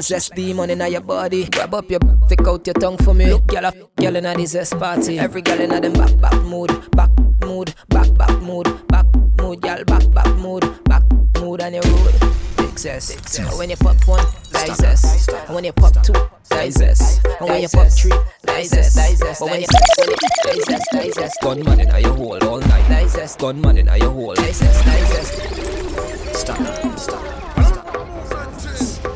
Zest 0.03 0.35
demon 0.35 0.69
in 0.69 0.81
your 0.91 1.01
body. 1.01 1.49
Grab 1.49 1.75
up 1.75 1.89
your 1.89 2.01
stick 2.27 2.41
out 2.47 2.67
your 2.67 2.75
tongue 2.75 2.99
for 2.99 3.15
me. 3.15 3.27
Look 3.27 3.47
girl, 3.47 3.67
a 3.67 3.73
girl 3.97 4.17
in 4.17 4.27
a 4.27 4.35
this 4.35 4.51
zest 4.51 4.77
party. 4.77 5.19
Every 5.19 5.43
girl 5.43 5.61
in 5.61 5.71
them 5.71 5.93
back 5.93 6.21
back 6.21 6.43
mood 6.43 6.71
Back 6.91 7.11
mood, 7.43 7.73
back 7.89 8.13
back 8.15 8.43
mood 8.43 8.67
Back 8.89 9.07
mood, 9.41 9.61
girl 9.61 9.85
back 9.85 10.11
back 10.13 10.37
mood 10.37 10.65
Back 10.85 11.05
mood 11.41 11.63
on 11.63 11.75
your 11.75 11.83
road. 11.85 12.15
Big 12.57 12.79
zest. 12.79 13.39
And 13.39 13.57
when 13.57 13.71
you 13.71 13.77
pop 13.77 13.97
one, 14.09 14.27
like 14.53 14.75
zest. 14.75 15.31
And 15.31 15.55
when 15.55 15.65
you 15.65 15.73
pop 15.73 15.93
two, 16.03 16.15
like 16.51 16.73
zest. 16.73 17.25
And 17.41 17.49
when 17.49 17.63
you 17.63 17.69
pop 17.69 17.87
three, 17.87 18.13
like 18.47 18.67
zest. 18.67 18.97
But 19.39 19.51
when 19.51 19.61
you 19.61 19.67
when 19.99 20.11
you 20.11 20.17
like 20.47 20.65
zest, 20.65 20.95
like 20.95 21.15
zest. 21.15 21.41
Gunman 21.43 21.81
in 21.81 22.03
your 22.03 22.15
hole 22.15 22.45
all 22.49 22.61
night. 22.61 22.91
Like 22.91 23.09
zest. 23.09 23.39
Gunman 23.39 23.79
in 23.79 23.87
your 23.87 24.11
hole. 24.11 24.35
Like 24.35 24.55
zest, 24.55 24.87
like 24.87 25.07
zest. 25.07 26.35
Stop, 26.35 26.99
stop 26.99 27.52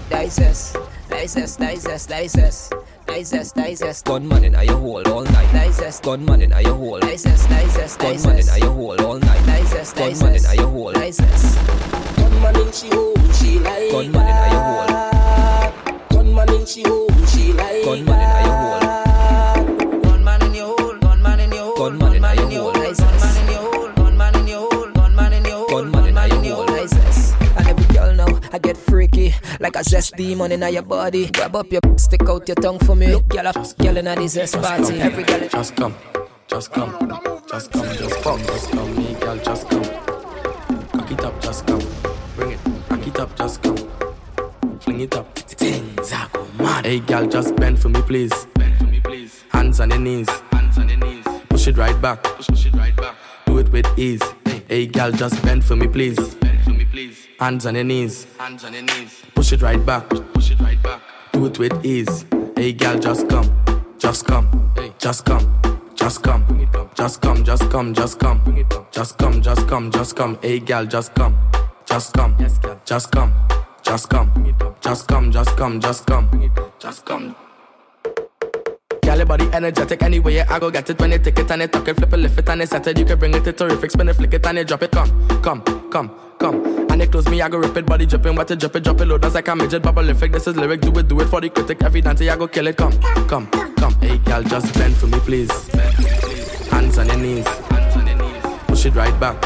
Digest, 0.08 0.76
digest, 1.08 1.58
digest, 1.58 2.08
digest. 2.08 2.72
Digest, 3.06 3.54
digest. 3.54 4.04
Gunman 4.04 4.44
in 4.44 4.52
your 4.54 4.78
hole 4.78 5.08
all 5.08 5.24
night. 5.24 5.52
Digest. 5.52 6.02
Gunman 6.02 6.42
in 6.42 6.50
your 6.50 6.74
hole. 6.74 7.00
Digest, 7.00 7.48
digest, 7.48 7.98
digest. 7.98 8.24
Gunman 8.24 8.38
in 8.38 8.62
your 8.62 8.72
hole 8.72 9.06
all 9.06 9.18
night. 9.18 9.46
Digest, 9.46 9.96
Gunman 9.96 10.36
in 10.36 10.42
your 10.58 10.68
hole. 10.68 10.92
Digest. 10.92 11.58
Gunman 12.16 12.56
in 12.56 12.72
she 12.72 12.88
hole, 12.88 13.32
she 13.32 13.58
like 13.58 13.90
Gunman 13.90 14.26
in 14.26 14.52
your 14.52 14.62
hole. 14.62 16.02
Gunman 16.10 16.48
in 16.54 16.66
she 16.66 16.82
hole, 16.82 17.26
she 17.26 17.52
like 17.52 17.84
Gunman 17.84 18.20
in 18.20 18.46
your 18.46 18.56
hole. 18.56 18.85
Get 29.30 29.60
like 29.60 29.76
a 29.76 29.84
zest 29.84 30.16
demon 30.16 30.52
in 30.52 30.72
your 30.72 30.82
body. 30.82 31.30
Grab 31.30 31.56
up 31.56 31.70
your 31.70 31.80
stick 31.96 32.28
out 32.28 32.48
your 32.48 32.54
tongue 32.56 32.78
for 32.78 32.94
me. 32.94 33.08
Look, 33.08 33.28
girl, 33.28 33.46
a 33.46 33.52
girl 33.52 33.96
in 33.96 34.04
this 34.04 34.32
zest 34.32 34.54
party. 34.54 35.00
Every 35.00 35.24
girl. 35.24 35.48
Just 35.48 35.76
come, 35.76 35.94
just 36.48 36.72
come, 36.72 36.92
just 37.48 37.72
come, 37.72 37.96
just 37.96 38.22
come, 38.22 38.40
just 38.40 38.70
come, 38.70 38.96
me 38.96 39.14
girl, 39.14 39.36
just 39.38 39.68
come. 39.68 39.84
Cock 39.84 41.10
it 41.10 41.24
up, 41.24 41.40
just 41.40 41.66
come. 41.66 41.82
Bring 42.36 42.52
it, 42.52 42.60
cock 42.88 43.06
it 43.06 43.20
up, 43.20 43.36
just 43.36 43.62
come. 43.62 43.76
Fling 44.80 45.00
it 45.00 45.14
up. 45.16 45.38
Things 45.38 46.12
are 46.12 46.28
go 46.32 46.46
mad. 46.58 46.84
Hey 46.84 47.00
girl, 47.00 47.26
just 47.26 47.56
bend 47.56 47.78
for 47.78 47.88
me, 47.88 48.02
please. 48.02 48.46
Bend 48.54 48.76
for 48.78 48.84
me, 48.84 49.00
please. 49.00 49.42
Hands 49.50 49.80
on 49.80 49.90
your 49.90 49.98
knees. 49.98 50.28
Hands 50.52 50.78
on 50.78 50.88
your 50.88 50.98
knees. 50.98 51.24
Push 51.48 51.68
it 51.68 51.76
right 51.76 52.00
back. 52.00 52.22
Push, 52.22 52.48
push 52.48 52.66
it 52.66 52.74
right 52.74 52.96
back. 52.96 53.16
Do 53.46 53.58
it 53.58 53.68
with 53.70 53.86
ease. 53.98 54.22
Hey 54.68 54.86
girl, 54.86 55.12
just 55.12 55.42
bend 55.42 55.64
for 55.64 55.76
me, 55.76 55.86
please. 55.86 56.34
Bend 56.36 56.55
for 56.66 56.72
me, 56.72 56.84
please. 56.84 57.26
Hands 57.38 57.64
on 57.66 57.74
your 57.74 57.84
knees. 57.84 58.26
Hands 58.38 58.62
on 58.64 58.72
your 58.72 58.82
knees. 58.82 59.22
Push 59.34 59.52
it 59.52 59.62
right 59.62 59.84
back. 59.84 60.08
Push 60.08 60.50
it 60.50 60.60
right 60.60 60.82
back. 60.82 61.00
Do 61.32 61.46
it 61.46 61.58
with 61.58 61.84
ease. 61.84 62.24
Hey 62.56 62.72
girl, 62.72 62.98
just 62.98 63.28
come. 63.28 63.48
Just 63.98 64.26
come. 64.26 64.72
Hey, 64.76 64.92
just 64.98 65.24
come. 65.24 65.44
Just 65.94 66.22
come. 66.22 66.44
Just 66.94 67.20
come, 67.20 67.44
just 67.44 67.70
come, 67.70 67.94
just 67.94 68.18
come. 68.18 68.66
Just 68.90 69.18
come, 69.18 69.42
just 69.42 69.68
come, 69.68 69.90
just 69.90 70.16
come. 70.16 70.38
Hey 70.42 70.58
girl, 70.58 70.84
just 70.84 71.14
come. 71.14 71.36
Just 71.86 72.12
come. 72.14 72.36
Just 72.38 72.62
come. 73.12 73.32
Just 73.82 74.08
come. 74.10 74.32
Just 74.80 75.08
come, 75.08 75.30
just 75.30 75.56
come, 75.56 75.80
just 75.80 76.06
come. 76.06 76.50
Just 76.80 77.04
come. 77.04 77.45
Girl, 79.06 79.18
your 79.18 79.26
body 79.26 79.48
energetic 79.52 80.02
anyway. 80.02 80.40
I 80.40 80.58
go 80.58 80.68
get 80.68 80.90
it 80.90 80.98
when 80.98 81.12
you 81.12 81.18
take 81.20 81.38
it 81.38 81.48
and 81.48 81.62
you 81.62 81.68
tuck 81.68 81.86
it, 81.86 81.94
flip 81.94 82.12
it, 82.12 82.16
lift 82.16 82.38
it 82.40 82.48
and 82.48 82.60
you 82.60 82.66
set 82.66 82.88
it. 82.88 82.98
You 82.98 83.04
can 83.04 83.16
bring 83.16 83.32
it 83.34 83.44
to 83.44 83.52
terrific, 83.52 83.92
spin 83.92 84.08
it, 84.08 84.14
flick 84.14 84.34
it 84.34 84.44
and 84.44 84.58
you 84.58 84.64
drop 84.64 84.82
it. 84.82 84.90
Come, 84.90 85.28
come, 85.42 85.62
come, 85.92 86.10
come. 86.40 86.90
And 86.90 87.00
you 87.00 87.06
close 87.06 87.28
me, 87.28 87.40
I 87.40 87.48
go 87.48 87.58
rip 87.58 87.76
it, 87.76 87.86
body 87.86 88.04
dripping, 88.04 88.34
what 88.34 88.50
you 88.50 88.56
drop 88.56 88.74
it, 88.74 88.82
drop 88.82 89.00
it 89.00 89.04
low. 89.04 89.16
That's 89.16 89.36
like 89.36 89.46
a 89.46 89.54
midget 89.54 89.84
bubblific. 89.84 90.32
This 90.32 90.48
is 90.48 90.56
lyric, 90.56 90.80
do 90.80 90.90
it, 90.98 91.06
do 91.06 91.20
it 91.20 91.26
for 91.26 91.40
the 91.40 91.48
critic. 91.48 91.84
Every 91.84 92.00
dance, 92.00 92.20
I 92.20 92.34
go 92.34 92.48
kill 92.48 92.66
it. 92.66 92.76
Come, 92.76 93.00
come, 93.28 93.46
come. 93.76 93.94
Hey, 94.00 94.18
girl, 94.18 94.42
just 94.42 94.74
bend 94.74 94.96
for 94.96 95.06
me, 95.06 95.20
please. 95.20 95.68
Hands 96.70 96.98
on 96.98 97.06
your 97.06 97.16
knees. 97.18 97.46
Push 98.66 98.86
it 98.86 98.94
right 98.96 99.20
back. 99.20 99.40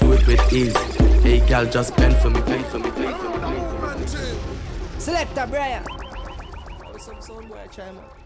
Do 0.00 0.14
it 0.14 0.26
with 0.26 0.52
ease. 0.52 0.76
Hey, 1.22 1.46
girl, 1.46 1.64
just 1.64 1.96
bend 1.96 2.16
for 2.16 2.28
me, 2.28 2.40
bend 2.40 2.66
for 2.66 2.80
me, 2.80 2.90
bend 2.90 3.16
for 3.16 3.38
me. 3.38 4.98
Selector 4.98 5.46
Brian. 5.48 5.84
Some 6.98 7.20
sound 7.20 7.48
boy, 7.48 7.68
try 7.70 7.86
man. 7.92 8.21